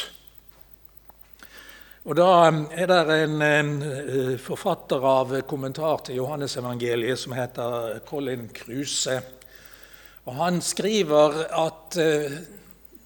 Og 2.05 2.17
Da 2.17 2.27
er 2.77 2.87
det 2.87 3.23
en, 3.23 3.43
eh, 3.43 4.37
forfatter 4.39 5.01
av 5.01 5.33
kommentar 5.49 6.05
til 6.05 6.17
Johannesevangeliet 6.17 7.19
som 7.19 7.33
heter 7.33 8.01
Colin 8.07 8.49
Kruse. 8.55 9.23
Og 10.27 10.35
Han 10.35 10.61
skriver 10.61 11.47
at 11.51 11.97
eh, 11.97 12.39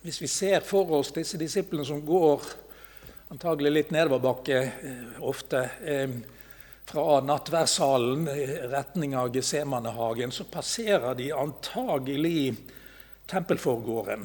hvis 0.03 0.21
vi 0.21 0.27
ser 0.27 0.61
for 0.61 0.91
oss 0.99 1.13
disse 1.13 1.39
disiplene 1.39 1.85
som 1.85 2.03
går 2.07 2.43
antagelig 3.31 3.73
litt 3.73 3.91
nedoverbakke 3.91 4.61
eh, 4.61 5.23
ofte 5.23 5.71
eh, 5.85 6.09
fra 6.91 7.21
nattverdssalen 7.23 8.27
i 8.29 8.47
retning 8.73 9.17
av 9.17 9.31
Gesemanehagen, 9.35 10.33
så 10.35 10.45
passerer 10.51 11.15
de 11.15 11.31
antagelig 11.33 12.55
tempelforgården. 13.31 14.25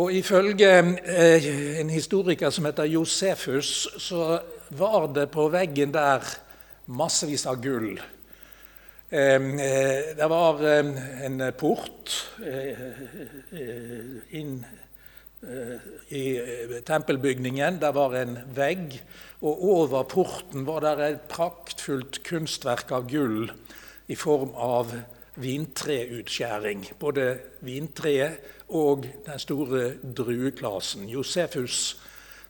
Og 0.00 0.14
Ifølge 0.14 0.70
eh, 0.78 1.48
en 1.80 1.90
historiker 1.90 2.50
som 2.54 2.68
heter 2.68 2.88
Josefus, 2.88 3.88
så 4.00 4.38
var 4.78 5.10
det 5.12 5.28
på 5.34 5.48
veggen 5.52 5.92
der 5.92 6.24
massevis 6.86 7.44
av 7.50 7.60
gull. 7.60 8.00
Eh, 9.10 9.48
det 10.16 10.28
var 10.30 10.62
eh, 10.64 10.92
en 11.26 11.42
port 11.58 12.14
inn 14.30 14.60
i 15.40 16.24
tempelbygningen. 16.86 17.78
Der 17.80 17.94
var 17.96 18.14
en 18.18 18.36
vegg 18.56 18.98
og 19.40 19.62
over 19.64 20.04
porten 20.04 20.66
var 20.68 20.84
det 20.84 21.06
et 21.06 21.22
praktfullt 21.32 22.20
kunstverk 22.26 22.92
av 22.92 23.06
gull 23.08 23.48
i 24.12 24.18
form 24.18 24.52
av 24.52 24.92
vintreutskjæring. 25.40 26.84
Både 27.00 27.38
vintreet 27.64 28.68
og 28.68 29.06
den 29.26 29.40
store 29.40 29.94
drueklasen. 30.02 31.08
Josefus 31.08 31.96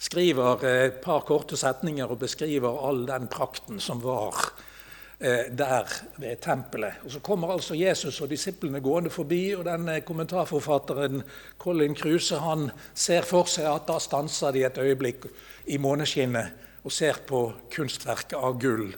skriver 0.00 0.64
et 0.66 0.98
par 1.04 1.22
korte 1.28 1.56
setninger 1.60 2.10
og 2.10 2.22
beskriver 2.24 2.82
all 2.88 3.04
den 3.06 3.28
prakten 3.30 3.80
som 3.80 4.02
var 4.02 4.34
eh, 4.34 4.66
der 5.20 5.84
ved 6.16 6.36
tempelet. 6.40 6.92
Og 7.04 7.10
Så 7.10 7.20
kommer 7.20 7.52
altså 7.52 7.74
Jesus 7.74 8.20
og 8.20 8.30
disiplene 8.30 8.80
gående 8.80 9.10
forbi, 9.10 9.52
og 9.52 9.64
denne 9.64 10.00
kommentarforfatteren 10.00 11.22
Colin 11.58 11.94
Kruse 11.94 12.38
han 12.40 12.70
ser 12.94 13.28
for 13.28 13.44
seg 13.44 13.68
at 13.68 13.84
da 13.88 13.98
stanser 14.00 14.56
de 14.56 14.64
et 14.64 14.78
øyeblikk 14.80 15.26
i 15.66 15.76
måneskinnet 15.76 16.48
og 16.84 16.92
ser 16.92 17.14
på 17.28 17.52
kunstverket 17.74 18.38
av 18.38 18.60
gull. 18.60 18.94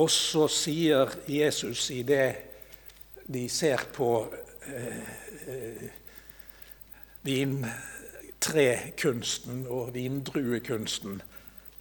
Og 0.00 0.10
så 0.10 0.48
sier 0.48 1.08
Jesus 1.28 1.90
i 1.92 2.02
det 2.02 2.36
de 3.32 3.48
ser 3.48 3.78
på 3.92 4.34
eh, 4.66 4.98
eh, 5.48 5.90
vintrekunsten 7.22 9.66
og 9.68 9.94
vindruekunsten 9.94 11.22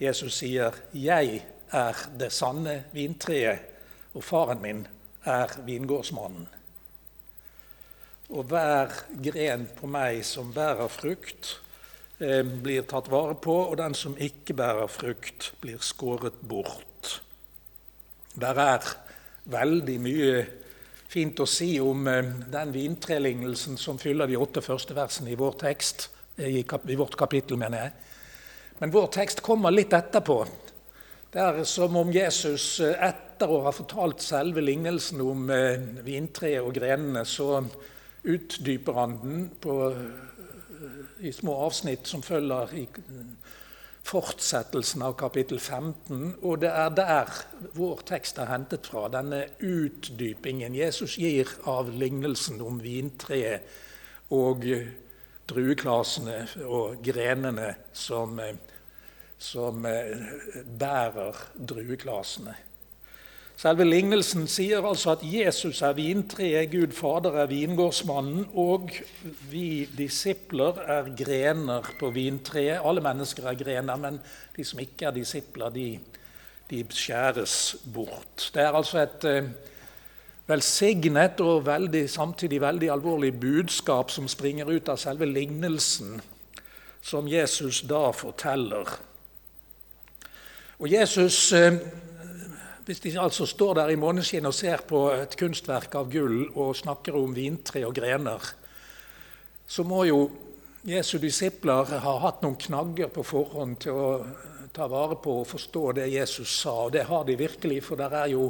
Jesus 0.02 0.34
sier 0.34 0.72
'Jeg 0.94 1.46
er 1.72 1.98
det 2.20 2.32
sanne 2.36 2.84
vintreet, 2.94 3.68
og 4.14 4.24
faren 4.24 4.62
min 4.62 4.88
er 5.26 5.48
vingårdsmannen'. 5.66 6.48
Og 8.32 8.44
hver 8.48 8.92
gren 9.24 9.68
på 9.76 9.88
meg 9.88 10.26
som 10.26 10.54
bærer 10.54 10.88
frukt, 10.88 11.60
Eh, 12.22 12.44
blir 12.44 12.84
tatt 12.86 13.08
vare 13.10 13.34
på, 13.42 13.54
og 13.72 13.78
den 13.80 13.96
som 13.98 14.14
ikke 14.14 14.54
bærer 14.54 14.90
frukt, 14.94 15.48
blir 15.62 15.82
skåret 15.82 16.38
bort. 16.46 17.16
Der 18.38 18.60
er 18.62 18.90
veldig 19.50 19.96
mye 20.04 20.44
fint 21.10 21.42
å 21.42 21.48
si 21.50 21.72
om 21.82 22.06
eh, 22.12 22.30
den 22.54 22.76
vintrelignelsen 22.76 23.80
som 23.82 23.98
fyller 23.98 24.30
de 24.30 24.38
åtte 24.38 24.62
første 24.62 24.94
versene 24.94 25.34
i 25.34 25.40
vår 25.40 25.58
tekst, 25.64 26.12
eh, 26.38 26.60
i, 26.60 26.62
kap 26.62 26.86
i 26.86 27.00
vårt 27.00 27.18
kapittel, 27.18 27.58
mener 27.58 27.88
jeg. 27.88 27.96
Men 28.84 28.94
vår 28.94 29.10
tekst 29.18 29.42
kommer 29.42 29.74
litt 29.74 29.98
etterpå. 29.98 30.38
Det 31.32 31.40
er 31.40 31.64
som 31.64 31.96
om 31.96 32.10
Jesus 32.12 32.82
etter 32.84 33.48
å 33.48 33.62
ha 33.64 33.72
fortalt 33.72 34.20
selve 34.20 34.60
lignelsen 34.60 35.22
om 35.24 35.46
vintreet 36.04 36.60
og 36.60 36.74
grenene, 36.76 37.24
så 37.24 37.62
utdyper 38.28 38.98
han 39.00 39.14
den 39.22 39.46
på 39.64 39.76
i 41.24 41.32
små 41.32 41.56
avsnitt 41.70 42.10
som 42.10 42.24
følger 42.26 42.74
i 42.76 42.84
fortsettelsen 44.12 45.06
av 45.08 45.16
kapittel 45.22 45.60
15. 45.60 46.42
Og 46.42 46.62
det 46.66 46.72
er 46.74 46.92
der 47.00 47.32
vår 47.78 48.04
tekst 48.12 48.42
er 48.42 48.52
hentet 48.52 48.90
fra, 48.92 49.06
denne 49.14 49.46
utdypingen 49.60 50.76
Jesus 50.76 51.16
gir 51.22 51.48
av 51.70 51.94
lignelsen 51.94 52.60
om 52.66 52.82
vintreet 52.84 53.72
og 54.36 54.68
drueklasene 55.52 56.42
og 56.68 57.00
grenene 57.08 57.76
som, 57.94 58.36
som 59.42 59.86
bærer 60.80 61.40
drueklasene. 61.58 62.54
Selve 63.62 63.86
lignelsen 63.86 64.48
sier 64.50 64.82
altså 64.82 65.12
at 65.14 65.24
Jesus 65.28 65.84
er 65.86 65.94
vintreet, 65.94 66.72
Gud 66.72 66.96
Fader 66.98 67.36
er 67.44 67.50
vingårdsmannen, 67.52 68.48
og 68.58 68.90
vi 69.52 69.86
disipler 69.98 70.80
er 70.90 71.12
grener 71.18 71.86
på 72.00 72.10
vintreet. 72.16 72.80
Alle 72.82 73.04
mennesker 73.06 73.46
er 73.52 73.60
grener, 73.60 74.00
men 74.02 74.18
de 74.56 74.66
som 74.66 74.82
ikke 74.82 75.12
er 75.12 75.14
disipler, 75.20 75.70
de, 75.70 76.00
de 76.72 76.80
skjæres 76.90 77.76
bort. 77.94 78.48
Det 78.50 78.66
er 78.66 78.80
altså 78.80 79.04
et 79.04 79.30
eh, 79.30 79.52
velsignet 80.50 81.46
og 81.46 81.68
veldig, 81.70 82.08
samtidig 82.10 82.64
veldig 82.66 82.90
alvorlig 82.96 83.36
budskap 83.40 84.10
som 84.10 84.32
springer 84.32 84.74
ut 84.74 84.90
av 84.90 84.98
selve 84.98 85.30
lignelsen, 85.30 86.18
som 87.02 87.30
Jesus 87.30 87.84
da 87.86 88.08
forteller. 88.10 88.90
Og 90.82 90.90
Jesus... 90.90 91.52
Eh, 91.54 91.74
hvis 92.86 93.00
de 93.00 93.12
altså 93.22 93.46
står 93.46 93.76
der 93.78 93.92
i 93.94 93.96
måneskinn 93.96 94.46
og 94.50 94.56
ser 94.58 94.82
på 94.90 95.04
et 95.14 95.36
kunstverk 95.38 95.94
av 95.96 96.08
gull 96.12 96.48
og 96.50 96.74
snakker 96.76 97.16
om 97.16 97.32
vintre 97.32 97.86
og 97.86 97.94
grener, 97.96 98.42
så 99.70 99.86
må 99.88 100.02
jo 100.10 100.24
Jesu 100.90 101.20
disipler 101.22 101.94
ha 102.02 102.14
hatt 102.24 102.42
noen 102.42 102.58
knagger 102.60 103.12
på 103.14 103.24
forhånd 103.24 103.78
til 103.86 103.94
å 103.94 104.08
ta 104.74 104.90
vare 104.90 105.20
på 105.22 105.38
og 105.44 105.48
forstå 105.54 105.84
det 106.00 106.10
Jesus 106.10 106.50
sa. 106.64 106.74
Og 106.88 106.96
det 106.98 107.06
har 107.08 107.24
de 107.30 107.38
virkelig, 107.38 107.84
for 107.86 108.02
det 108.02 108.10
er 108.18 108.34
jo 108.34 108.50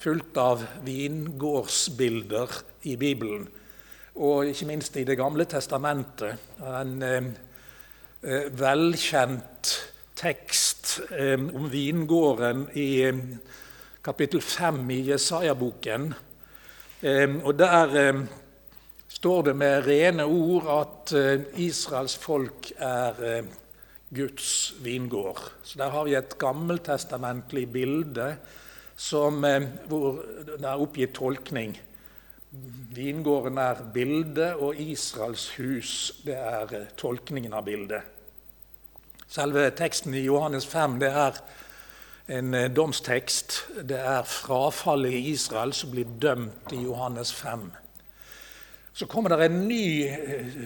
fullt 0.00 0.38
av 0.40 0.62
vingårdsbilder 0.86 2.58
i 2.88 2.96
Bibelen. 2.96 3.48
Og 4.22 4.54
ikke 4.54 4.70
minst 4.70 4.96
i 4.96 5.04
Det 5.04 5.18
gamle 5.18 5.44
testamentet. 5.44 6.38
En 6.62 7.02
eh, 7.02 7.32
eh 8.22 8.46
velkjent 8.54 9.74
tekst 10.14 10.71
eh, 11.10 11.40
om 11.54 11.68
vingården 11.70 12.66
i 12.72 13.02
eh, 13.06 13.16
kapittel 14.02 14.40
5 14.42 14.90
i 14.90 15.00
Jesaja-boken. 15.08 16.14
Eh, 17.00 17.36
og 17.42 17.54
der 17.58 18.22
står 19.08 19.42
det 19.48 19.54
med 19.56 19.86
rene 19.86 20.24
ord 20.24 20.68
at 20.72 21.12
Israels 21.60 22.16
folk 22.16 22.72
er 22.78 23.44
Guds 24.14 24.74
vingård. 24.82 25.40
Så 25.62 25.78
Der 25.78 25.90
har 25.90 26.04
vi 26.04 26.14
et 26.14 26.38
gammeltestamentlig 26.38 27.66
bilde 27.72 28.36
som, 28.96 29.44
hvor 29.88 30.22
det 30.46 30.64
er 30.64 30.80
oppgitt 30.80 31.14
tolkning. 31.14 31.76
Vingården 32.94 33.58
er 33.58 33.84
bildet, 33.94 34.54
og 34.54 34.76
Israels 34.76 35.50
hus 35.56 36.12
det 36.24 36.36
er 36.36 36.90
tolkningen 36.96 37.52
av 37.52 37.64
bildet. 37.64 38.11
Selve 39.32 39.70
teksten 39.70 40.14
i 40.14 40.26
Johannes 40.26 40.66
5 40.68 40.98
det 41.00 41.08
er 41.08 41.38
en 42.28 42.52
domstekst. 42.76 43.54
Det 43.88 43.96
er 43.96 44.26
frafallet 44.28 45.14
i 45.16 45.30
Israel 45.30 45.72
som 45.72 45.94
blir 45.94 46.10
dømt 46.20 46.74
i 46.76 46.82
Johannes 46.82 47.32
5. 47.32 47.70
Så 48.92 49.06
kommer 49.06 49.32
det 49.32 49.46
en 49.46 49.68
ny 49.68 50.04
eh, 50.04 50.58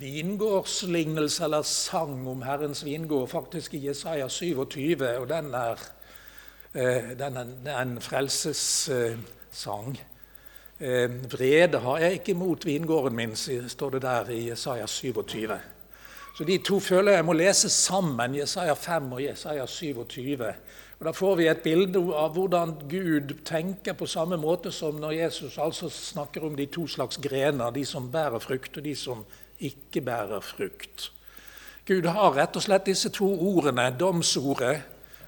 vingårdslignelse 0.00 1.44
eller 1.44 1.62
sang 1.68 2.28
om 2.28 2.42
Herrens 2.42 2.84
vingård, 2.84 3.28
faktisk 3.28 3.74
i 3.74 3.86
Jesaja 3.86 4.28
27, 4.28 5.18
og 5.18 5.28
den 5.28 5.54
er, 5.54 5.84
eh, 6.72 7.12
den 7.18 7.36
er 7.66 7.82
en 7.82 8.00
frelsessang. 8.00 10.00
Eh, 10.80 11.32
vrede 11.32 11.78
har 11.78 11.98
jeg 11.98 12.12
ikke 12.12 12.34
mot 12.34 12.66
vingården 12.66 13.16
min, 13.16 13.36
står 13.68 13.90
det 13.90 14.02
der 14.02 14.30
i 14.30 14.48
Jesaja 14.48 14.86
27. 14.86 15.58
Så 16.34 16.44
de 16.48 16.58
to 16.64 16.78
føler 16.80 17.18
jeg 17.18 17.24
må 17.28 17.34
lese 17.36 17.68
sammen, 17.70 18.34
Jesaja 18.38 18.72
5 18.74 19.12
og 19.12 19.20
Jesaja 19.22 19.66
27. 19.66 20.46
Og 20.98 21.06
Da 21.06 21.12
får 21.12 21.34
vi 21.36 21.48
et 21.50 21.60
bilde 21.64 22.00
av 22.14 22.32
hvordan 22.36 22.76
Gud 22.88 23.34
tenker 23.44 23.92
på 23.98 24.06
samme 24.06 24.38
måte 24.40 24.72
som 24.72 25.00
når 25.02 25.16
Jesus 25.16 25.58
altså 25.58 25.90
snakker 25.90 26.46
om 26.46 26.56
de 26.56 26.66
to 26.66 26.86
slags 26.86 27.18
grener, 27.20 27.70
de 27.70 27.84
som 27.84 28.10
bærer 28.10 28.38
frukt, 28.38 28.76
og 28.76 28.84
de 28.84 28.94
som 28.96 29.24
ikke 29.60 30.00
bærer 30.00 30.40
frukt. 30.40 31.10
Gud 31.86 32.06
har 32.06 32.36
rett 32.36 32.56
og 32.56 32.62
slett 32.62 32.86
disse 32.86 33.10
to 33.10 33.26
ordene, 33.26 33.90
domsordet 33.98 34.76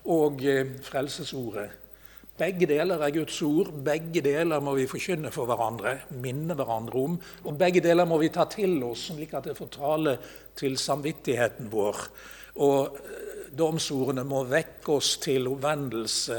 og 0.04 0.44
eh, 0.46 0.76
frelsesordet. 0.86 1.72
Begge 2.38 2.66
deler 2.66 2.98
er 2.98 3.12
Guds 3.14 3.36
ord, 3.46 3.68
begge 3.86 4.18
deler 4.22 4.62
må 4.62 4.72
vi 4.74 4.88
forkynne 4.90 5.30
for 5.30 5.46
hverandre, 5.46 6.00
minne 6.18 6.56
hverandre 6.58 7.02
om. 7.02 7.18
Og 7.46 7.58
begge 7.58 7.82
deler 7.82 8.08
må 8.10 8.18
vi 8.18 8.30
ta 8.34 8.48
til 8.50 8.80
oss, 8.82 9.04
slik 9.12 9.36
at 9.38 9.46
det 9.46 9.54
får 9.58 9.70
tale 9.76 10.16
til 10.58 10.78
samvittigheten 10.78 11.70
vår. 11.72 12.06
Og 12.64 12.98
domsordene 13.54 14.24
må 14.26 14.44
vekke 14.50 14.98
oss 14.98 15.16
til 15.22 15.48
omvendelse 15.50 16.38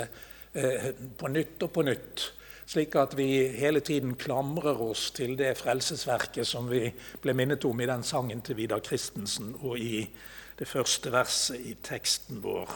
eh, 0.53 0.89
på 1.17 1.31
nytt 1.31 1.67
og 1.67 1.74
på 1.75 1.86
nytt. 1.88 2.25
Slik 2.65 2.95
at 2.98 3.13
vi 3.17 3.27
hele 3.53 3.79
tiden 3.86 4.15
klamrer 4.17 4.79
oss 4.81 5.12
til 5.13 5.36
det 5.38 5.53
frelsesverket 5.60 6.48
som 6.50 6.69
vi 6.72 6.88
ble 7.22 7.36
minnet 7.38 7.65
om 7.69 7.81
i 7.81 7.89
den 7.89 8.03
sangen 8.03 8.41
til 8.41 8.57
Vidar 8.57 8.81
Christensen 8.86 9.53
og 9.62 9.77
i 9.79 10.07
det 10.57 10.67
første 10.67 11.12
verset 11.13 11.62
i 11.62 11.75
teksten 11.84 12.41
vår. 12.43 12.72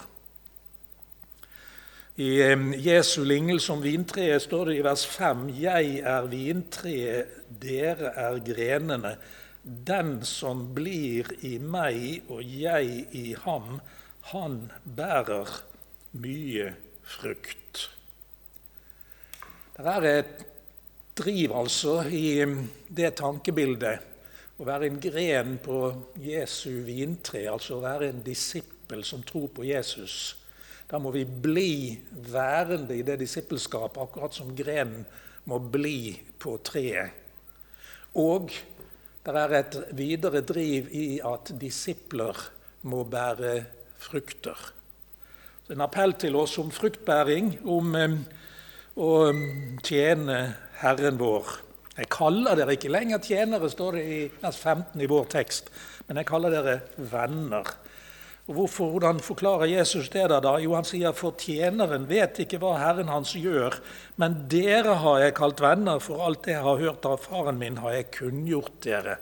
I 2.19 2.29
eh, 2.43 2.63
Jesu 2.83 3.23
lignelse 3.23 3.71
om 3.73 3.83
vintreet 3.83 4.43
står 4.43 4.69
det 4.69 4.79
i 4.79 4.83
vers 4.83 5.05
5.: 5.07 5.45
Jeg 5.55 6.01
er 6.03 6.25
vintreet, 6.27 7.37
dere 7.61 8.11
er 8.15 8.41
grenene. 8.43 9.15
Den 9.63 10.19
som 10.25 10.69
blir 10.75 11.29
i 11.45 11.57
meg 11.59 12.29
og 12.31 12.43
jeg 12.43 13.07
i 13.15 13.33
ham, 13.43 13.79
han 14.31 14.59
bærer 14.83 15.49
mye 16.19 16.71
frukt. 17.03 17.89
Det 19.75 19.87
er 19.87 20.07
et 20.09 20.45
driv 21.19 21.53
altså 21.55 22.01
i 22.07 22.39
det 22.95 23.11
tankebildet 23.19 24.59
å 24.59 24.67
være 24.67 24.89
en 24.89 24.99
gren 24.99 25.55
på 25.63 25.79
Jesu 26.19 26.81
vintre, 26.87 27.45
altså 27.51 27.77
å 27.77 27.83
være 27.83 28.09
en 28.09 28.23
disippel 28.23 29.05
som 29.07 29.23
tror 29.23 29.47
på 29.55 29.67
Jesus. 29.67 30.35
Da 30.89 30.99
må 30.99 31.13
vi 31.15 31.23
bli 31.23 31.95
værende 32.31 32.97
i 32.97 33.05
det 33.07 33.19
disippelskapet, 33.21 34.01
akkurat 34.03 34.35
som 34.35 34.51
grenen 34.55 35.05
må 35.47 35.61
bli 35.63 36.17
på 36.41 36.57
treet. 36.65 37.15
Og 38.19 38.51
det 39.25 39.35
er 39.35 39.55
et 39.57 39.77
videre 39.97 40.41
driv 40.47 40.87
i 40.95 41.19
at 41.25 41.51
disipler 41.59 42.37
må 42.87 43.03
bære 43.03 43.55
frukter. 43.99 44.59
En 45.69 45.83
appell 45.85 46.15
til 46.17 46.33
oss 46.39 46.55
om 46.57 46.71
fruktbæring, 46.73 47.51
om 47.69 47.93
å 48.97 49.09
tjene 49.85 50.37
Herren 50.79 51.19
vår. 51.19 51.51
Jeg 51.99 52.09
kaller 52.09 52.57
dere 52.57 52.73
ikke 52.73 52.89
lenger 52.89 53.21
tjenere, 53.21 53.69
står 53.69 53.99
det 53.99 54.05
i 54.07 54.19
vers 54.39 54.57
15 54.57 55.03
i 55.03 55.09
vår 55.11 55.27
tekst, 55.29 55.69
men 56.07 56.17
jeg 56.17 56.29
kaller 56.31 56.55
dere 56.55 56.75
venner. 57.11 57.69
Og 58.49 58.55
hvorfor, 58.55 58.89
Hvordan 58.89 59.19
forklarer 59.21 59.69
Jesus 59.69 60.09
det 60.09 60.25
da? 60.29 60.55
Jo, 60.57 60.73
han 60.73 60.87
sier 60.87 61.13
for 61.13 61.37
tjeneren 61.37 62.07
vet 62.09 62.39
ikke 62.41 62.57
hva 62.57 62.79
Herren 62.81 63.11
hans 63.13 63.35
gjør, 63.37 63.77
men 64.17 64.47
dere 64.49 64.95
har 65.03 65.19
jeg 65.21 65.35
kalt 65.37 65.61
venner, 65.61 66.01
for 66.01 66.25
alt 66.25 66.47
det 66.47 66.55
jeg 66.55 66.65
har 66.65 66.81
hørt 66.81 67.05
av 67.05 67.21
faren 67.21 67.59
min, 67.61 67.77
har 67.77 67.93
jeg 67.93 68.07
kunngjort 68.17 68.79
dere. 68.81 69.19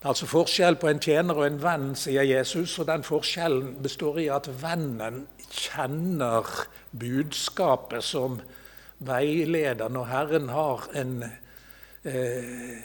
Det 0.00 0.04
er 0.04 0.12
altså 0.12 0.28
forskjell 0.28 0.76
på 0.80 0.88
en 0.88 1.00
tjener 1.00 1.40
og 1.40 1.46
en 1.46 1.58
venn, 1.60 1.88
sier 1.96 2.24
Jesus. 2.28 2.78
Og 2.80 2.86
den 2.88 3.02
forskjellen 3.04 3.74
består 3.84 4.20
i 4.20 4.28
at 4.32 4.46
vennen 4.60 5.26
kjenner 5.48 6.46
budskapet 6.96 8.04
som 8.04 8.38
veileder. 9.04 9.88
Når 9.92 10.08
Herren 10.08 10.48
har 10.48 10.86
en, 10.96 11.12
eh, 12.04 12.80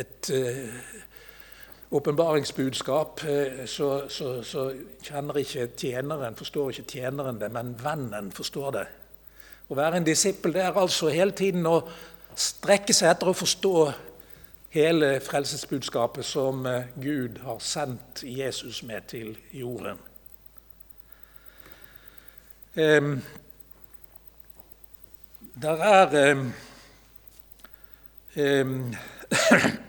et 0.00 0.30
eh, 0.32 0.80
åpenbaringsbudskap, 1.90 3.24
eh, 3.24 3.64
så, 3.66 4.08
så, 4.08 4.42
så, 4.42 4.72
kjenner 5.02 5.38
ikke 5.38 5.68
tjeneren, 5.78 6.36
forstår 6.36 6.70
ikke 6.70 6.98
tjeneren 6.98 7.40
det, 7.40 7.52
men 7.52 7.76
vennen 7.82 8.32
forstår 8.34 8.70
det. 8.74 8.86
Å 9.68 9.78
være 9.78 10.00
en 10.00 10.06
disippel 10.06 10.54
det 10.54 10.62
er 10.62 10.78
altså 10.78 11.10
hele 11.10 11.34
tiden 11.34 11.66
å 11.66 11.80
strekke 12.36 12.94
seg 12.94 13.10
etter 13.14 13.30
å 13.30 13.36
forstå 13.36 13.76
hele 14.76 15.16
frelsesbudskapet 15.24 16.26
som 16.26 16.66
eh, 16.66 16.90
Gud 17.00 17.40
har 17.46 17.62
sendt 17.64 18.22
Jesus 18.22 18.82
med 18.82 19.08
til 19.08 19.36
jorden. 19.52 20.02
Um, 22.76 23.22
der 25.62 25.76
er 25.80 26.32
um, 26.32 26.52
um, 28.36 28.94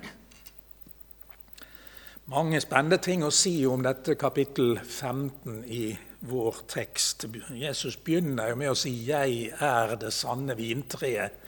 mange 2.28 2.60
spennende 2.60 3.00
ting 3.00 3.24
å 3.24 3.32
si 3.32 3.62
om 3.68 3.84
dette 3.86 4.18
kapittel 4.20 4.76
15 4.82 5.62
i 5.72 5.84
vår 6.28 6.64
tekst. 6.68 7.28
Jesus 7.56 7.96
begynner 8.04 8.52
jo 8.52 8.56
med 8.60 8.72
å 8.72 8.76
si 8.76 8.92
'Jeg 9.06 9.54
er 9.60 9.96
det 9.96 10.14
sanne 10.14 10.56
vintreet'. 10.56 11.46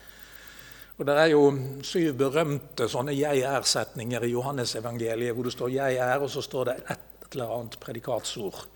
Og 1.00 1.06
Det 1.06 1.16
er 1.18 1.26
jo 1.26 1.54
syv 1.82 2.14
berømte 2.14 2.88
sånne 2.90 3.12
'jeg 3.12 3.42
er'-setninger 3.42 4.24
i 4.24 4.32
Johannesevangeliet 4.32 5.34
hvor 5.34 5.44
det 5.44 5.52
står 5.52 5.70
'jeg 5.70 5.96
er', 5.96 6.22
og 6.22 6.30
så 6.30 6.42
står 6.42 6.64
det 6.64 6.76
et 6.90 7.00
eller 7.32 7.60
annet 7.60 7.80
predikatsord. 7.80 8.68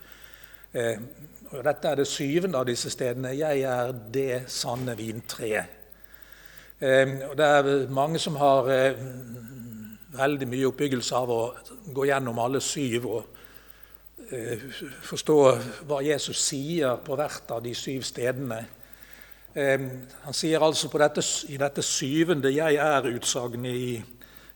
Eh, 0.74 0.98
og 1.52 1.64
dette 1.64 1.88
er 1.88 1.96
det 1.96 2.08
syvende 2.08 2.58
av 2.58 2.66
disse 2.66 2.90
stedene. 2.90 3.38
'Jeg 3.38 3.62
er 3.62 3.92
det 4.14 4.44
sanne 4.48 4.96
vintreet'. 4.96 5.68
Eh, 6.82 7.30
og 7.30 7.38
det 7.38 7.46
er 7.46 7.90
mange 7.90 8.20
som 8.20 8.36
har 8.36 8.70
eh, 8.70 8.94
veldig 10.14 10.48
mye 10.50 10.70
oppbyggelse 10.70 11.18
av 11.18 11.32
å 11.34 11.42
gå 11.94 12.08
gjennom 12.10 12.40
alle 12.42 12.62
syv 12.64 13.08
og 13.10 14.30
eh, 14.30 14.62
forstå 15.08 15.38
hva 15.90 16.02
Jesus 16.06 16.42
sier 16.48 17.00
på 17.06 17.18
hvert 17.18 17.54
av 17.56 17.64
de 17.66 17.74
syv 17.78 18.06
stedene. 18.08 18.64
Han 19.54 20.34
sier 20.34 20.64
altså 20.66 20.90
dette, 20.98 21.22
i 21.54 21.60
dette 21.62 21.84
syvende 21.86 22.50
'jeg 22.50 22.74
er'-utsagnet 22.82 23.76
i 23.78 24.04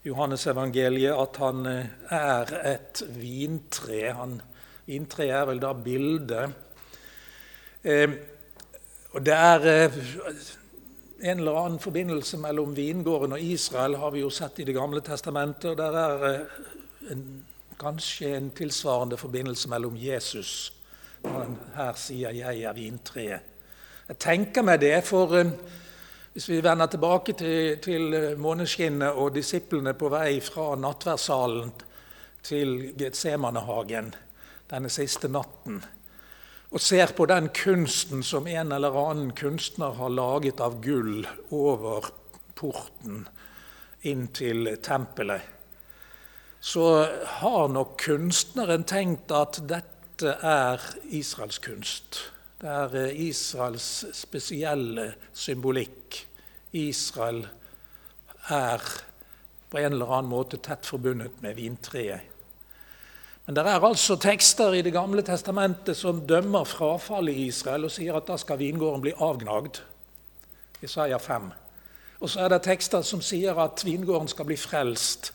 Johannes-evangeliet 0.07 1.13
at 1.13 1.37
han 1.37 1.65
eh, 1.65 1.85
er 2.09 2.53
et 2.73 3.03
vintre. 3.13 4.13
Han, 4.17 4.41
vintre 4.87 5.27
er 5.27 5.45
vel 5.45 5.61
da 5.61 5.73
bildet. 5.73 6.49
Og 9.13 9.25
det 9.25 9.33
er, 9.33 9.91
en 11.19 11.39
eller 11.39 11.65
annen 11.65 11.79
forbindelse 11.79 12.37
mellom 12.37 12.75
vingården 12.75 13.33
og 13.33 13.41
Israel 13.41 13.95
har 13.95 14.11
vi 14.11 14.21
jo 14.21 14.29
sett 14.29 14.59
i 14.59 14.63
Det 14.63 14.75
gamle 14.75 15.01
testamentet. 15.01 15.71
og 15.71 15.77
Der 15.77 15.97
er 15.97 16.25
eh, 16.29 17.11
en, 17.11 17.45
kanskje 17.79 18.37
en 18.37 18.51
tilsvarende 18.51 19.17
forbindelse 19.17 19.69
mellom 19.69 19.97
Jesus 19.97 20.73
når 21.23 21.31
han 21.43 21.57
her 21.75 21.93
sier 21.93 22.31
'jeg 22.31 22.61
er 22.61 22.73
vintreet'. 22.73 23.39
Jeg 24.07 24.17
tenker 24.19 24.61
meg 24.61 24.81
det, 24.81 25.03
for 25.03 25.35
eh, 25.35 25.51
hvis 26.33 26.49
vi 26.49 26.63
vender 26.63 26.85
tilbake 26.85 27.33
til, 27.33 27.77
til 27.77 28.37
måneskinnet 28.37 29.11
og 29.11 29.35
disiplene 29.35 29.93
på 29.93 30.09
vei 30.09 30.39
fra 30.39 30.75
nattverdssalen 30.75 31.71
til 32.43 32.93
Getsemanehagen 32.97 34.15
denne 34.69 34.89
siste 34.89 35.27
natten, 35.27 35.83
og 36.67 36.83
ser 36.83 37.13
på 37.15 37.25
den 37.29 37.49
kunsten 37.55 38.23
som 38.27 38.47
en 38.47 38.71
eller 38.75 38.95
annen 38.99 39.31
kunstner 39.37 39.95
har 39.95 40.11
laget 40.11 40.59
av 40.63 40.81
gull 40.83 41.21
over 41.55 42.09
porten 42.57 43.23
inn 44.07 44.27
til 44.35 44.73
tempelet, 44.83 45.41
så 46.59 47.05
har 47.39 47.67
nok 47.71 47.95
kunstneren 48.01 48.83
tenkt 48.87 49.31
at 49.31 49.61
dette 49.69 50.33
er 50.43 50.83
Israels 51.13 51.61
kunst. 51.63 52.19
Det 52.57 52.69
er 52.73 52.95
eh, 52.97 53.19
Israels 53.29 54.07
spesielle 54.17 55.11
symbolikk. 55.33 56.23
Israel 56.73 57.43
er 58.49 58.81
på 59.69 59.77
en 59.77 59.93
eller 59.93 60.13
annen 60.17 60.31
måte 60.31 60.57
tett 60.63 60.87
forbundet 60.89 61.37
med 61.43 61.59
vintreet. 61.59 62.36
Men 63.47 63.55
det 63.55 63.63
er 63.63 63.79
altså 63.79 64.17
tekster 64.19 64.73
i 64.75 64.81
Det 64.83 64.91
gamle 64.91 65.23
testamentet 65.23 65.95
som 65.95 66.25
dømmer 66.27 66.67
frafallet 66.67 67.31
i 67.31 67.45
Israel 67.47 67.87
og 67.87 67.93
sier 67.95 68.17
at 68.19 68.27
da 68.27 68.35
skal 68.35 68.59
vingården 68.59 69.05
bli 69.05 69.13
avgnagd. 69.15 69.79
Isaiah 70.83 71.19
5. 71.19 71.45
Og 72.19 72.29
så 72.29 72.43
er 72.43 72.51
det 72.51 72.65
tekster 72.65 73.05
som 73.07 73.21
sier 73.23 73.55
at 73.63 73.85
vingården 73.85 74.27
skal 74.27 74.49
bli 74.49 74.57
frelst. 74.59 75.31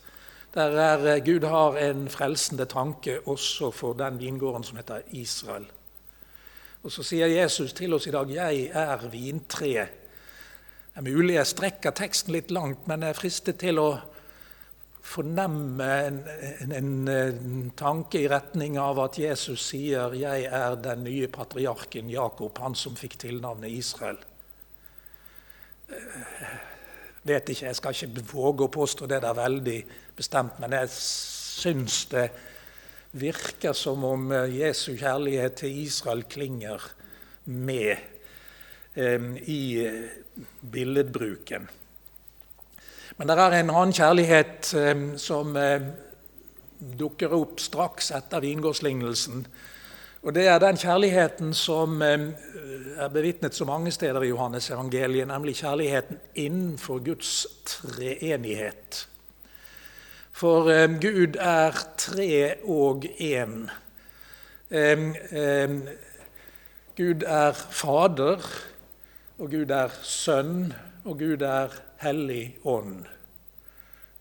Der 0.52 0.76
er, 0.76 1.06
eh, 1.14 1.24
Gud 1.24 1.48
har 1.48 1.78
en 1.80 2.08
frelsende 2.08 2.66
tanke 2.66 3.20
også 3.26 3.70
for 3.70 3.92
den 3.92 4.20
vingården 4.20 4.64
som 4.64 4.76
heter 4.76 5.00
Israel. 5.10 5.64
Og 6.82 6.92
Så 6.92 7.02
sier 7.02 7.26
Jesus 7.26 7.72
til 7.72 7.94
oss 7.94 8.06
i 8.06 8.10
dag 8.10 8.26
'Jeg 8.28 8.70
er 8.74 8.96
vintreet'. 8.98 9.88
Det 10.94 10.96
er 10.96 11.16
mulig 11.16 11.34
jeg 11.34 11.46
strekker 11.46 11.90
teksten 11.90 12.32
litt 12.32 12.50
langt, 12.50 12.88
men 12.88 13.00
jeg 13.00 13.08
er 13.08 13.12
fristet 13.12 13.58
til 13.58 13.78
å 13.78 14.00
fornemme 15.02 15.86
en, 16.06 16.18
en, 16.70 17.08
en, 17.08 17.70
tanke 17.76 18.20
i 18.22 18.28
retning 18.30 18.78
av 18.78 19.00
at 19.02 19.18
Jesus 19.18 19.64
sier 19.72 20.14
'Jeg 20.14 20.44
er 20.46 20.76
den 20.76 21.04
nye 21.04 21.28
patriarken 21.28 22.10
Jakob, 22.10 22.58
han 22.58 22.74
som 22.74 22.96
fikk 22.96 23.18
tilnavnet 23.18 23.70
Israel'. 23.70 24.22
Jeg 25.90 27.34
vet 27.34 27.48
ikke, 27.48 27.66
Jeg 27.66 27.76
skal 27.76 27.94
ikke 27.94 28.24
våge 28.32 28.64
å 28.64 28.72
påstå 28.72 29.06
det 29.06 29.20
der 29.22 29.34
veldig 29.34 29.84
bestemt, 30.16 30.58
men 30.60 30.72
jeg 30.72 30.88
syns 30.88 32.06
det 32.06 32.30
virker 33.12 33.72
som 33.72 34.04
om 34.04 34.32
Jesu 34.48 34.96
kjærlighet 34.96 35.54
til 35.54 35.82
Israel 35.84 36.24
klinger 36.24 36.80
med 37.44 37.96
eh, 38.94 39.20
i 39.44 39.88
billedbruken. 40.62 41.68
Men 43.16 43.28
det 43.28 43.36
er 43.38 43.58
en 43.58 43.70
annen 43.70 43.92
kjærlighet 43.92 44.72
eh, 44.78 45.02
som 45.20 45.56
eh, 45.60 45.84
dukker 46.98 47.34
opp 47.36 47.60
straks 47.60 48.10
etter 48.16 48.40
vingårdslignelsen. 48.44 49.44
Og 50.22 50.34
Det 50.34 50.46
er 50.46 50.58
den 50.62 50.78
kjærligheten 50.78 51.52
som 51.54 52.02
eh, 52.02 52.28
er 52.96 53.12
bevitnet 53.12 53.54
så 53.54 53.66
mange 53.68 53.90
steder 53.90 54.22
i 54.22 54.30
Johannes 54.30 54.70
evangeliet, 54.70 55.28
nemlig 55.28 55.56
kjærligheten 55.60 56.20
innenfor 56.34 57.02
Guds 57.04 57.46
treenighet. 57.66 59.06
For 60.32 60.70
eh, 60.72 60.88
Gud 61.02 61.36
er 61.36 61.84
tre 61.98 62.54
og 62.64 63.04
én. 63.20 63.68
Gud 66.96 67.22
er 67.26 67.52
Fader, 67.52 68.40
og 69.38 69.50
Gud 69.50 69.70
er 69.70 69.92
Sønn, 70.02 70.72
og 71.04 71.18
Gud 71.18 71.42
er 71.42 71.74
Hellig 72.02 72.58
Ånd. 72.64 73.04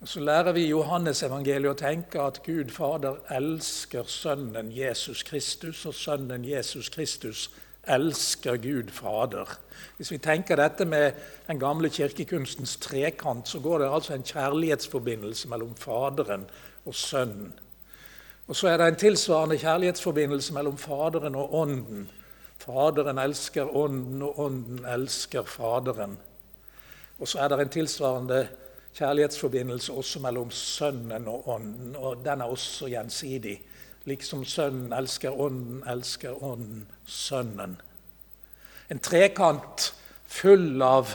Og 0.01 0.07
Så 0.07 0.19
lærer 0.19 0.51
vi 0.51 0.67
i 0.67 0.69
Johannes-evangeliet 0.69 1.71
å 1.71 1.77
tenke 1.77 2.21
at 2.21 2.39
Gud 2.45 2.69
Fader 2.73 3.17
elsker 3.33 4.05
Sønnen 4.05 4.69
Jesus 4.73 5.23
Kristus, 5.25 5.81
og 5.89 5.95
Sønnen 5.97 6.45
Jesus 6.45 6.89
Kristus 6.93 7.47
elsker 7.89 8.61
Gud 8.61 8.93
Fader. 8.93 9.57
Hvis 9.97 10.11
vi 10.13 10.21
tenker 10.21 10.61
dette 10.61 10.85
med 10.85 11.17
den 11.47 11.59
gamle 11.59 11.89
kirkekunstens 11.89 12.77
trekant, 12.77 13.49
så 13.49 13.59
går 13.59 13.79
det 13.79 13.91
altså 13.93 14.13
en 14.13 14.29
kjærlighetsforbindelse 14.29 15.49
mellom 15.49 15.75
Faderen 15.75 16.45
og 16.85 16.95
Sønnen. 16.95 17.53
Og 18.47 18.55
så 18.55 18.67
er 18.67 18.77
det 18.77 18.87
en 18.87 19.03
tilsvarende 19.09 19.57
kjærlighetsforbindelse 19.57 20.53
mellom 20.53 20.77
Faderen 20.77 21.35
og 21.35 21.53
Ånden. 21.53 22.09
Faderen 22.61 23.17
elsker 23.17 23.75
Ånden, 23.75 24.21
og 24.21 24.39
Ånden 24.39 24.85
elsker 24.85 25.49
Faderen. 25.49 26.19
Og 27.21 27.29
så 27.29 27.39
er 27.39 27.51
det 27.51 27.59
en 27.61 27.69
tilsvarende 27.69 28.47
kjærlighetsforbindelse 28.97 29.93
også 29.93 30.19
mellom 30.19 30.51
Sønnen 30.51 31.27
og 31.29 31.49
Ånden, 31.49 31.95
og 31.95 32.23
den 32.25 32.41
er 32.41 32.49
også 32.49 32.89
gjensidig. 32.89 33.61
Liksom 34.09 34.45
Sønnen 34.45 34.93
elsker 34.93 35.31
Ånden, 35.31 35.83
elsker 35.87 36.43
Ånden 36.43 36.87
Sønnen. 37.05 37.77
En 38.89 38.99
trekant 38.99 39.93
full 40.25 40.81
av 40.81 41.13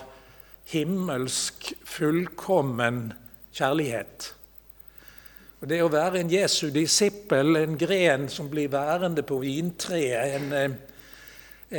himmelsk, 0.70 1.72
fullkommen 1.84 3.10
kjærlighet. 3.54 4.30
Og 5.60 5.68
Det 5.68 5.82
å 5.82 5.90
være 5.90 6.20
en 6.20 6.30
Jesu 6.30 6.68
disippel, 6.70 7.56
en 7.56 7.78
gren 7.80 8.28
som 8.28 8.48
blir 8.52 8.70
værende 8.70 9.24
på 9.26 9.40
vintreet, 9.42 10.36
en, 10.36 10.52
eh, 10.52 10.70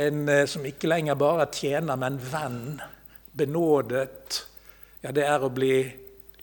en 0.04 0.28
eh, 0.28 0.46
som 0.46 0.66
ikke 0.66 0.88
lenger 0.88 1.14
bare 1.14 1.46
er 1.46 1.52
tjener, 1.52 1.96
men 1.96 2.20
venn, 2.20 2.80
benådet, 3.38 4.42
ja, 5.02 5.12
det 5.14 5.24
er 5.26 5.44
å 5.46 5.52
bli 5.54 5.74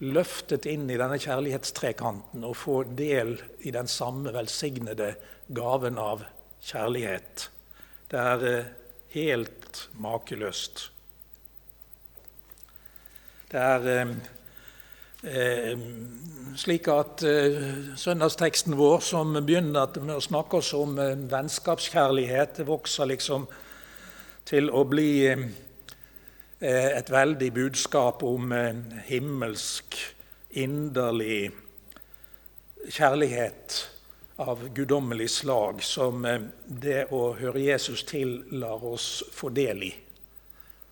løftet 0.03 0.65
inn 0.67 0.89
i 0.91 0.97
denne 0.99 1.17
kjærlighetstrekanten 1.21 2.43
og 2.43 2.57
få 2.59 2.81
del 2.97 3.35
i 3.63 3.71
den 3.71 3.87
samme 3.87 4.33
velsignede 4.35 5.13
gaven 5.55 5.99
av 6.01 6.25
kjærlighet. 6.65 7.47
Det 8.11 8.19
er 8.19 8.45
eh, 8.49 8.71
helt 9.15 9.85
makeløst. 10.01 10.89
Det 13.51 13.61
er 13.61 13.89
eh, 13.93 14.15
eh, 15.31 15.85
slik 16.59 16.89
at 16.91 17.23
eh, 17.27 17.59
søndagsteksten 17.99 18.75
vår, 18.79 18.99
som 19.05 19.35
begynner 19.37 19.99
med 20.01 20.17
å 20.17 20.23
snakke 20.23 20.59
oss 20.59 20.73
om 20.75 20.99
eh, 20.99 21.15
vennskapskjærlighet, 21.31 22.65
vokser 22.67 23.13
liksom 23.13 23.47
til 24.45 24.69
å 24.69 24.83
bli 24.85 25.11
Eh, 25.31 25.64
et 26.63 27.09
veldig 27.11 27.49
budskap 27.51 28.23
om 28.23 28.51
eh, 28.55 28.77
himmelsk, 29.09 29.97
inderlig 30.55 31.51
kjærlighet 32.87 33.81
av 34.39 34.63
guddommelig 34.75 35.29
slag, 35.33 35.83
som 35.83 36.23
eh, 36.25 36.47
det 36.65 37.09
å 37.11 37.33
høre 37.35 37.59
Jesus 37.59 38.05
til 38.07 38.37
lar 38.55 38.83
oss 38.87 39.23
få 39.35 39.51
del 39.51 39.83
i. 39.89 39.91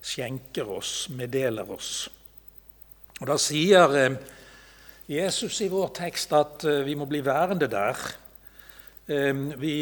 Skjenker 0.04 0.68
oss, 0.68 1.08
meddeler 1.16 1.72
oss. 1.72 2.10
Og 3.22 3.28
Da 3.30 3.38
sier 3.40 4.18
Jesus 5.08 5.62
i 5.64 5.70
vår 5.72 5.94
tekst 5.96 6.34
at 6.36 6.66
vi 6.84 6.96
må 7.00 7.06
bli 7.08 7.22
værende 7.24 7.70
der. 7.72 8.02
Vi 9.08 9.76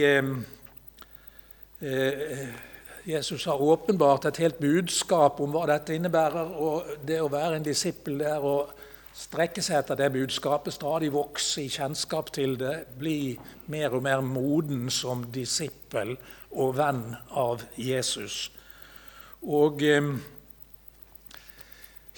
Jesus 3.06 3.46
har 3.46 3.62
åpenbart 3.62 4.26
et 4.26 4.38
helt 4.38 4.60
budskap 4.62 5.40
om 5.42 5.54
hva 5.56 5.66
dette 5.72 5.96
innebærer. 5.98 6.52
og 6.54 6.98
Det 7.06 7.18
å 7.22 7.30
være 7.32 7.58
en 7.58 7.66
disippel 7.66 8.22
er 8.22 8.44
å 8.46 8.70
strekke 9.18 9.62
seg 9.66 9.80
etter 9.80 9.98
det 9.98 10.12
budskapet, 10.14 10.74
stadig 10.74 11.10
vokse 11.14 11.64
i 11.64 11.72
kjennskap 11.72 12.30
til 12.36 12.54
det, 12.62 12.76
bli 13.00 13.34
mer 13.74 13.98
og 13.98 14.06
mer 14.06 14.22
moden 14.22 14.90
som 14.94 15.26
disippel 15.34 16.14
og 16.52 16.76
venn 16.78 17.16
av 17.42 17.66
Jesus. 17.76 18.52
Og 19.50 19.82
eh, 19.82 20.12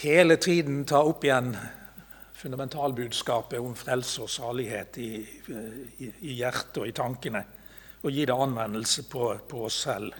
hele 0.04 0.36
tiden 0.36 0.84
ta 0.84 1.00
opp 1.08 1.24
igjen 1.24 1.56
fundamentalbudskapet 2.44 3.64
om 3.64 3.72
frelse 3.80 4.26
og 4.26 4.30
salighet 4.30 5.00
i, 5.00 5.12
i, 5.24 6.12
i 6.28 6.38
hjertet 6.42 6.84
og 6.84 6.92
i 6.92 6.96
tankene, 6.98 7.46
og 8.04 8.12
gi 8.12 8.28
det 8.28 8.36
anvendelse 8.36 9.08
på, 9.08 9.32
på 9.48 9.64
oss 9.70 9.80
selv. 9.88 10.12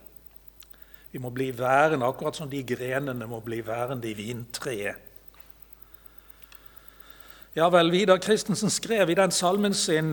Vi 1.14 1.22
må 1.22 1.30
bli 1.30 1.52
værende, 1.54 2.08
akkurat 2.10 2.36
som 2.36 2.50
de 2.50 2.64
grenene 2.66 3.28
må 3.30 3.38
bli 3.46 3.62
værende 3.66 4.10
i 4.10 4.16
vintreet. 4.18 5.10
Ja 7.54 7.68
vel, 7.70 7.92
Vidar 7.94 8.18
Christensen 8.18 8.72
skrev 8.74 9.12
i 9.14 9.18
den 9.18 9.32
salmen 9.32 9.76
sin 9.78 10.10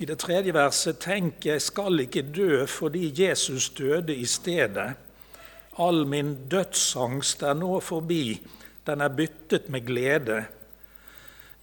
i 0.00 0.06
det 0.08 0.16
tredje 0.18 0.54
verset 0.54 0.98
Tenk, 1.04 1.44
jeg 1.46 1.62
skal 1.62 2.00
ikke 2.06 2.24
dø 2.34 2.64
fordi 2.66 3.10
Jesus 3.14 3.68
døde 3.76 4.14
i 4.16 4.24
stedet. 4.24 4.94
All 5.78 6.06
min 6.06 6.34
dødsangst 6.50 7.42
er 7.42 7.54
nå 7.58 7.78
forbi, 7.82 8.40
den 8.86 9.04
er 9.04 9.12
byttet 9.12 9.68
med 9.68 9.86
glede. 9.86 10.40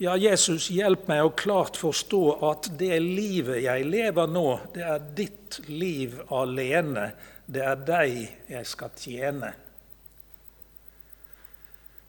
Ja, 0.02 0.16
Jesus, 0.18 0.70
hjelp 0.74 1.10
meg 1.12 1.22
å 1.26 1.34
klart 1.38 1.78
forstå 1.78 2.24
at 2.50 2.72
det 2.80 2.96
livet 3.04 3.62
jeg 3.66 3.86
lever 3.86 4.32
nå, 4.32 4.48
det 4.74 4.86
er 4.86 5.04
ditt 5.18 5.60
liv 5.70 6.16
alene. 6.34 7.12
Det 7.52 7.64
er 7.68 7.82
deg 7.84 8.14
jeg 8.48 8.68
skal 8.70 8.94
tjene. 8.96 9.50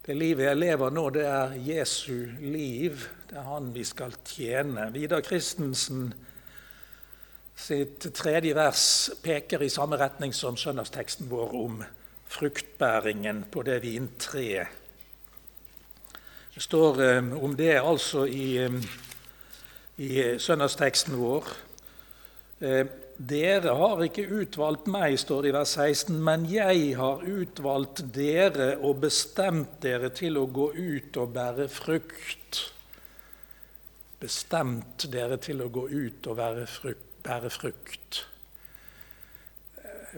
Det 0.07 0.14
livet 0.14 0.44
jeg 0.46 0.59
lever 0.61 0.92
nå, 0.94 1.02
det 1.14 1.24
er 1.26 1.57
Jesu 1.66 2.28
liv. 2.38 3.02
Det 3.26 3.40
er 3.40 3.48
han 3.48 3.72
vi 3.74 3.83
skal 3.87 4.14
tjene. 4.22 4.87
Vidar 4.94 5.24
Christensen 5.26 6.12
sitt 7.59 8.07
tredje 8.14 8.55
vers 8.55 8.85
peker 9.22 9.66
i 9.66 9.70
samme 9.70 9.98
retning 9.98 10.35
som 10.35 10.59
søndagsteksten 10.59 11.26
vår 11.31 11.59
om 11.59 11.83
fruktbæringen 12.31 13.42
på 13.50 13.66
det 13.66 13.81
vintreet. 13.83 14.78
Det 16.55 16.62
står 16.62 17.02
eh, 17.02 17.35
om 17.42 17.57
det 17.57 17.81
altså 17.81 18.28
i, 18.31 18.59
eh, 18.62 18.83
i 19.98 20.38
søndagsteksten 20.38 21.18
vår. 21.18 21.55
Eh, 23.12 23.25
dere 23.27 23.75
har 23.77 24.03
ikke 24.03 24.27
utvalgt 24.27 24.87
meg, 24.87 25.18
står 25.18 25.42
det 25.42 25.51
i 25.51 25.55
vers 25.57 25.75
16, 25.77 26.18
men 26.25 26.46
jeg 26.51 26.96
har 26.96 27.22
utvalgt 27.22 28.05
dere 28.14 28.77
og 28.81 29.01
bestemt 29.03 29.81
dere 29.83 30.11
til 30.11 30.38
å 30.38 30.46
gå 30.46 30.72
ut 30.72 31.16
og 31.16 31.33
bære 31.35 31.68
frukt. 31.68 32.72
Bestemt 34.20 35.07
dere 35.11 35.38
til 35.42 35.62
å 35.62 35.68
gå 35.68 35.88
ut 35.88 36.27
og 36.27 36.38
frukt, 36.68 37.09
bære 37.22 37.51
frukt. 37.51 38.25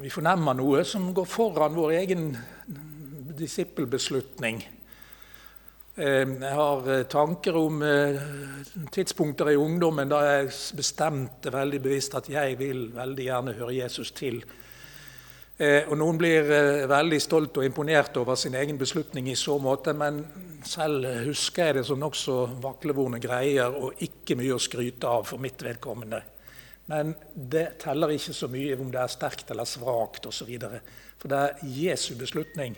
Vi 0.00 0.10
fornemmer 0.10 0.56
noe 0.58 0.84
som 0.84 1.12
går 1.14 1.26
foran 1.28 1.76
vår 1.76 1.92
egen 2.00 2.32
disippelbeslutning. 3.38 4.62
Eh, 5.96 6.26
jeg 6.26 6.54
har 6.58 6.88
eh, 6.90 7.04
tanker 7.06 7.54
om 7.54 7.82
eh, 7.86 8.16
tidspunkter 8.90 9.52
i 9.52 9.60
ungdommen 9.62 10.10
da 10.10 10.24
jeg 10.26 10.48
bestemte 10.74 11.52
veldig 11.54 11.78
bevisst 11.84 12.16
at 12.18 12.26
jeg 12.32 12.56
vil 12.58 12.88
veldig 12.96 13.26
gjerne 13.28 13.54
høre 13.60 13.76
Jesus 13.76 14.10
til. 14.16 14.42
Og 15.54 15.92
Noen 15.94 16.16
blir 16.18 16.48
veldig 16.90 17.18
stolt 17.22 17.60
og 17.60 17.62
imponert 17.62 18.16
over 18.18 18.34
sin 18.34 18.56
egen 18.58 18.74
beslutning 18.74 19.28
i 19.30 19.36
så 19.38 19.54
måte, 19.62 19.92
men 19.94 20.16
selv 20.66 21.06
husker 21.28 21.68
jeg 21.68 21.76
det 21.76 21.84
som 21.86 22.00
nokså 22.02 22.38
vaklevorne 22.64 23.20
greier 23.22 23.76
og 23.78 24.02
ikke 24.02 24.34
mye 24.40 24.56
å 24.56 24.58
skryte 24.58 25.06
av 25.06 25.28
for 25.30 25.38
mitt 25.38 25.62
vedkommende. 25.62 26.18
Men 26.90 27.14
det 27.36 27.68
teller 27.84 28.16
ikke 28.16 28.34
så 28.34 28.50
mye 28.50 28.74
om 28.82 28.90
det 28.90 28.98
er 29.04 29.14
sterkt 29.14 29.54
eller 29.54 29.70
svakt 29.70 30.26
osv. 30.26 30.50
For 31.22 31.30
det 31.30 31.44
er 31.44 31.64
Jesu 31.84 32.16
beslutning 32.18 32.74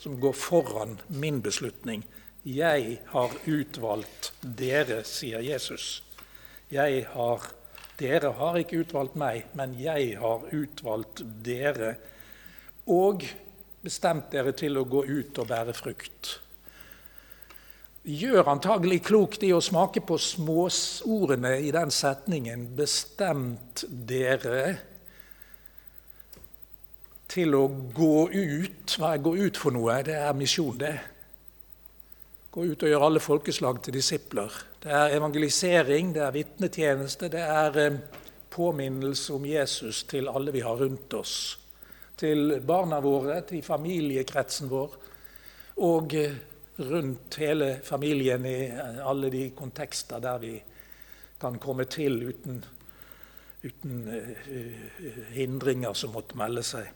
som 0.00 0.16
går 0.16 0.32
foran 0.32 0.96
min 1.20 1.44
beslutning 1.44 2.08
'Jeg 2.44 3.00
har 3.06 3.30
utvalgt 3.46 4.32
dere', 4.42 5.04
sier 5.04 5.40
Jesus. 5.40 6.02
Jeg 6.70 7.06
har, 7.14 7.40
dere 7.98 8.32
har 8.32 8.58
ikke 8.60 8.82
utvalgt 8.84 9.16
meg, 9.16 9.46
men 9.54 9.72
jeg 9.80 10.18
har 10.20 10.44
utvalgt 10.52 11.22
dere. 11.44 11.94
Og 12.86 13.24
bestemt 13.80 14.28
dere 14.32 14.52
til 14.52 14.76
å 14.76 14.84
gå 14.84 15.04
ut 15.08 15.38
og 15.38 15.48
bære 15.48 15.72
frukt. 15.72 16.40
Gjør 18.04 18.50
antagelig 18.52 19.00
klokt 19.06 19.46
i 19.48 19.52
å 19.56 19.62
smake 19.64 20.02
på 20.04 20.18
småordene 20.20 21.54
i 21.64 21.70
den 21.72 21.90
setningen 21.90 22.76
'bestemt 22.76 23.86
dere' 23.88 24.76
til 27.28 27.54
å 27.54 27.64
gå 27.96 28.28
ut. 28.28 28.96
Hva 28.98 29.14
er 29.14 29.24
gå 29.24 29.36
ut 29.36 29.56
for 29.56 29.72
noe? 29.72 30.02
Det 30.02 30.14
er 30.14 30.36
misjon, 30.36 30.76
det. 30.78 31.13
Gå 32.54 32.62
ut 32.70 32.84
og 32.86 32.90
gjøre 32.92 33.06
alle 33.08 33.18
folkeslag 33.18 33.80
til 33.82 33.96
disipler. 33.96 34.52
Det 34.78 34.92
er 34.94 35.16
evangelisering, 35.16 36.12
det 36.14 36.20
er 36.22 36.36
vitnetjeneste, 36.36 37.26
det 37.32 37.40
er 37.42 37.78
eh, 37.82 37.96
påminnelse 38.54 39.34
om 39.34 39.48
Jesus 39.48 40.04
til 40.06 40.30
alle 40.30 40.54
vi 40.54 40.62
har 40.62 40.78
rundt 40.78 41.16
oss. 41.18 41.34
Til 42.14 42.60
barna 42.62 43.00
våre, 43.02 43.40
til 43.48 43.64
familiekretsen 43.66 44.70
vår 44.70 44.94
og 45.82 46.14
eh, 46.14 46.38
rundt 46.78 47.40
hele 47.42 47.72
familien 47.82 48.46
i 48.46 48.56
eh, 48.68 49.02
alle 49.02 49.34
de 49.34 49.48
kontekster 49.58 50.22
der 50.22 50.38
vi 50.46 50.54
kan 51.42 51.58
komme 51.58 51.90
til 51.90 52.22
uten, 52.22 52.62
uten 53.66 53.98
hindringer 55.34 55.98
som 55.98 56.14
måtte 56.14 56.38
melde 56.38 56.62
seg. 56.62 56.86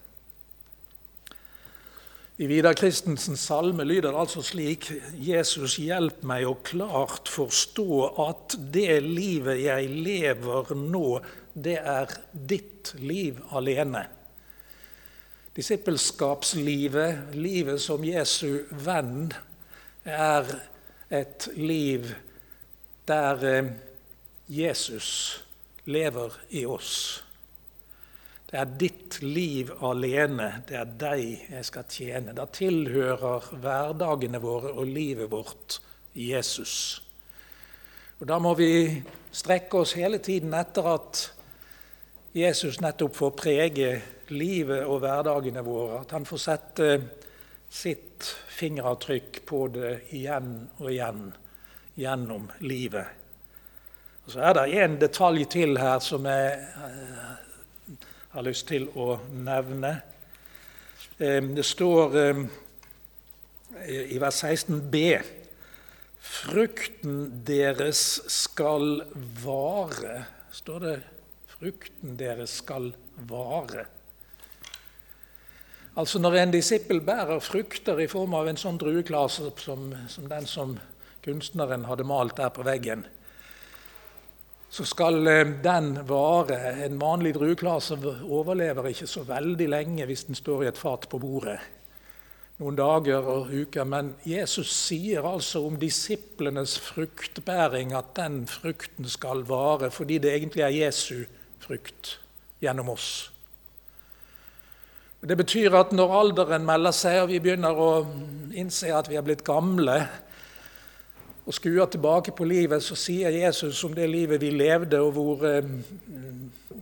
I 2.38 2.46
Vidar 2.46 2.74
Christensens 2.78 3.40
salme 3.48 3.82
lyder 3.82 4.12
det 4.12 4.20
altså 4.20 4.44
slik 4.46 4.84
Jesus, 5.18 5.72
hjelp 5.82 6.20
meg 6.22 6.44
å 6.46 6.52
klart 6.62 7.26
forstå 7.26 7.96
at 8.22 8.54
det 8.70 9.00
livet 9.02 9.58
jeg 9.64 9.88
lever 10.06 10.70
nå, 10.78 11.18
det 11.58 11.80
er 11.82 12.14
ditt 12.30 12.92
liv 13.02 13.42
alene. 13.50 14.04
Disippelskapslivet, 15.58 17.34
livet 17.34 17.82
som 17.82 18.06
Jesu 18.06 18.70
venn, 18.86 19.32
er 20.06 20.46
et 21.10 21.50
liv 21.58 22.06
der 23.10 23.46
eh, 23.50 23.72
Jesus 24.46 25.42
lever 25.90 26.38
i 26.54 26.62
oss. 26.70 27.24
Det 28.48 28.56
er 28.56 28.70
ditt 28.80 29.18
liv 29.20 29.70
alene. 29.84 30.62
Det 30.68 30.76
er 30.80 30.92
deg 31.00 31.50
jeg 31.52 31.64
skal 31.68 31.84
tjene. 31.92 32.32
Da 32.32 32.46
tilhører 32.48 33.50
hverdagene 33.60 34.40
våre 34.40 34.72
og 34.72 34.88
livet 34.88 35.28
vårt 35.30 35.80
Jesus. 36.16 37.02
Og 38.18 38.26
Da 38.26 38.38
må 38.40 38.54
vi 38.56 39.02
strekke 39.32 39.82
oss 39.82 39.92
hele 39.98 40.18
tiden 40.18 40.54
etter 40.56 40.88
at 40.94 41.20
Jesus 42.34 42.80
nettopp 42.80 43.16
får 43.16 43.34
prege 43.36 43.90
livet 44.32 44.86
og 44.86 45.02
hverdagene 45.04 45.64
våre. 45.64 46.00
At 46.00 46.14
han 46.16 46.24
får 46.28 46.40
sette 46.40 46.88
sitt 47.68 48.30
fingeravtrykk 48.56 49.42
på 49.46 49.60
det 49.76 49.92
igjen 50.16 50.54
og 50.78 50.88
igjen 50.88 51.28
gjennom 52.00 52.48
livet. 52.64 53.12
Og 54.24 54.32
Så 54.32 54.40
er 54.40 54.56
det 54.56 54.64
en 54.80 54.96
detalj 55.00 55.44
til 55.52 55.76
her 55.78 56.00
som 56.04 56.26
er 56.26 56.64
har 58.34 58.46
lyst 58.46 58.68
til 58.68 58.88
å 58.94 59.16
nevne. 59.32 59.92
Det 61.18 61.64
står 61.66 62.16
i 63.88 64.18
vers 64.20 64.42
16b 64.44 65.02
Frukten 66.28 67.44
deres 67.46 68.20
skal 68.30 69.02
vare. 69.44 70.24
Står 70.52 70.78
det 70.78 70.96
'frukten 71.46 72.18
deres 72.18 72.50
skal 72.50 72.92
vare'? 73.28 73.86
Altså 75.96 76.18
Når 76.18 76.34
en 76.34 76.50
disippel 76.50 77.00
bærer 77.00 77.40
frukter 77.40 77.98
i 77.98 78.06
form 78.06 78.34
av 78.34 78.48
en 78.48 78.56
sånn 78.56 78.78
drueklase 78.78 79.50
som, 79.56 79.94
som 80.08 80.28
den 80.28 80.46
som 80.46 80.78
kunstneren 81.24 81.84
hadde 81.84 82.04
malt 82.04 82.36
der 82.36 82.48
på 82.48 82.62
veggen, 82.62 83.04
så 84.70 84.84
skal 84.84 85.26
eh, 85.26 85.46
den 85.64 85.94
vare. 86.08 86.58
En 86.84 87.00
vanlig 87.00 87.34
drueklase 87.36 87.96
overlever 88.28 88.90
ikke 88.90 89.08
så 89.08 89.24
veldig 89.28 89.68
lenge 89.72 90.06
hvis 90.08 90.26
den 90.28 90.38
står 90.38 90.64
i 90.64 90.70
et 90.72 90.80
fat 90.80 91.08
på 91.08 91.20
bordet. 91.22 91.58
Noen 92.58 92.76
dager 92.76 93.22
og 93.22 93.52
uker. 93.54 93.86
Men 93.86 94.12
Jesus 94.26 94.70
sier 94.74 95.26
altså 95.26 95.62
om 95.66 95.78
disiplenes 95.80 96.76
fruktbæring 96.82 97.94
at 97.96 98.14
den 98.18 98.42
frukten 98.50 99.08
skal 99.08 99.44
vare 99.48 99.92
fordi 99.94 100.18
det 100.22 100.34
egentlig 100.34 100.66
er 100.66 100.76
Jesu 100.82 101.24
frukt 101.62 102.18
gjennom 102.62 102.90
oss. 102.90 103.30
Det 105.18 105.34
betyr 105.38 105.74
at 105.74 105.90
når 105.94 106.12
alderen 106.14 106.66
melder 106.66 106.94
seg 106.94 107.24
og 107.24 107.32
vi 107.32 107.40
begynner 107.42 107.74
å 107.74 107.90
innse 108.54 108.92
at 108.94 109.08
vi 109.10 109.16
er 109.18 109.24
blitt 109.26 109.42
gamle, 109.46 110.04
og 111.48 111.54
skuer 111.56 111.86
tilbake 111.88 112.34
på 112.36 112.44
livet, 112.44 112.82
så 112.84 112.96
sier 112.98 113.32
Jesus 113.32 113.80
om 113.86 113.94
det 113.96 114.04
livet 114.10 114.42
vi 114.42 114.50
levde, 114.52 115.00
og 115.00 115.14
hvor 115.16 115.46
eh, 115.48 115.64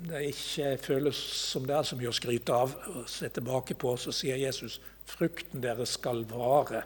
det 0.09 0.25
ikke 0.33 0.73
føles 0.83 1.21
som 1.53 1.69
det 1.69 1.77
er 1.77 1.87
så 1.87 1.99
mye 1.99 2.11
å 2.11 2.17
skryte 2.17 2.55
av 2.55 2.75
og 2.91 3.07
se 3.11 3.31
tilbake 3.31 3.77
på, 3.79 3.95
så 3.95 4.15
sier 4.15 4.41
Jesus 4.43 4.81
frukten 5.07 5.63
deres 5.63 5.95
skal 6.01 6.25
vare. 6.27 6.83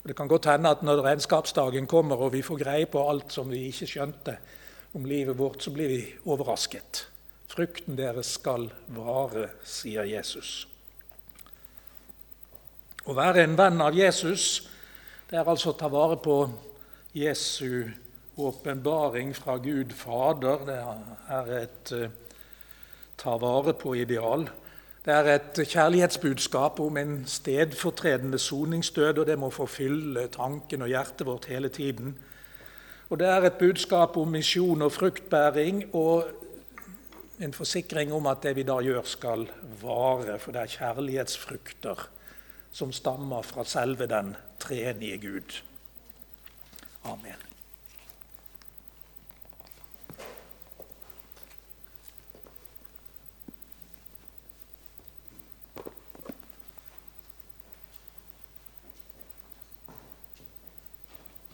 Og 0.00 0.08
Det 0.08 0.16
kan 0.16 0.32
godt 0.32 0.48
hende 0.48 0.72
at 0.72 0.82
når 0.84 1.04
regnskapsdagen 1.04 1.86
kommer 1.86 2.24
og 2.24 2.32
vi 2.32 2.42
får 2.44 2.62
greie 2.64 2.88
på 2.88 3.04
alt 3.04 3.36
som 3.36 3.52
vi 3.52 3.66
ikke 3.68 3.88
skjønte 3.88 4.38
om 4.96 5.04
livet 5.04 5.36
vårt, 5.36 5.60
så 5.60 5.76
blir 5.76 5.92
vi 5.92 6.02
overrasket. 6.24 7.06
Frukten 7.52 8.00
deres 8.00 8.32
skal 8.40 8.70
vare, 8.96 9.50
sier 9.60 10.08
Jesus. 10.08 10.62
Å 13.04 13.12
være 13.12 13.44
en 13.44 13.60
venn 13.60 13.84
av 13.84 13.92
Jesus, 13.92 14.70
det 15.28 15.36
er 15.36 15.48
altså 15.48 15.74
å 15.74 15.76
ta 15.76 15.92
vare 15.92 16.16
på 16.16 16.46
Jesu 17.14 17.90
åpenbaring 18.36 19.36
fra 19.36 19.56
Gud 19.56 19.92
Fader. 19.94 20.64
Det 20.66 20.78
er 21.30 21.50
et 21.62 21.92
uh, 21.94 22.08
ta 23.16 23.36
vare 23.38 23.74
på-ideal. 23.78 24.48
Det 25.04 25.12
er 25.12 25.28
et 25.34 25.60
kjærlighetsbudskap 25.68 26.80
om 26.80 26.96
en 26.96 27.24
stedfortredende 27.26 28.38
soningsdød, 28.38 29.18
og 29.18 29.26
det 29.26 29.38
må 29.38 29.50
forfylle 29.50 30.28
tanken 30.32 30.82
og 30.82 30.88
hjertet 30.88 31.26
vårt 31.26 31.44
hele 31.52 31.68
tiden. 31.68 32.16
Og 33.10 33.18
det 33.18 33.28
er 33.28 33.44
et 33.46 33.60
budskap 33.60 34.16
om 34.16 34.28
misjon 34.28 34.82
og 34.82 34.92
fruktbæring 34.92 35.84
og 35.94 36.24
en 37.40 37.52
forsikring 37.52 38.12
om 38.12 38.26
at 38.26 38.42
det 38.42 38.56
vi 38.56 38.62
da 38.62 38.78
gjør, 38.80 39.02
skal 39.04 39.46
vare, 39.82 40.38
for 40.38 40.52
det 40.52 40.62
er 40.62 40.72
kjærlighetsfrukter 40.78 42.08
som 42.72 42.92
stammer 42.92 43.42
fra 43.42 43.64
selve 43.64 44.06
den 44.10 44.34
treenige 44.58 45.18
Gud. 45.18 45.60
Amen. 47.04 47.43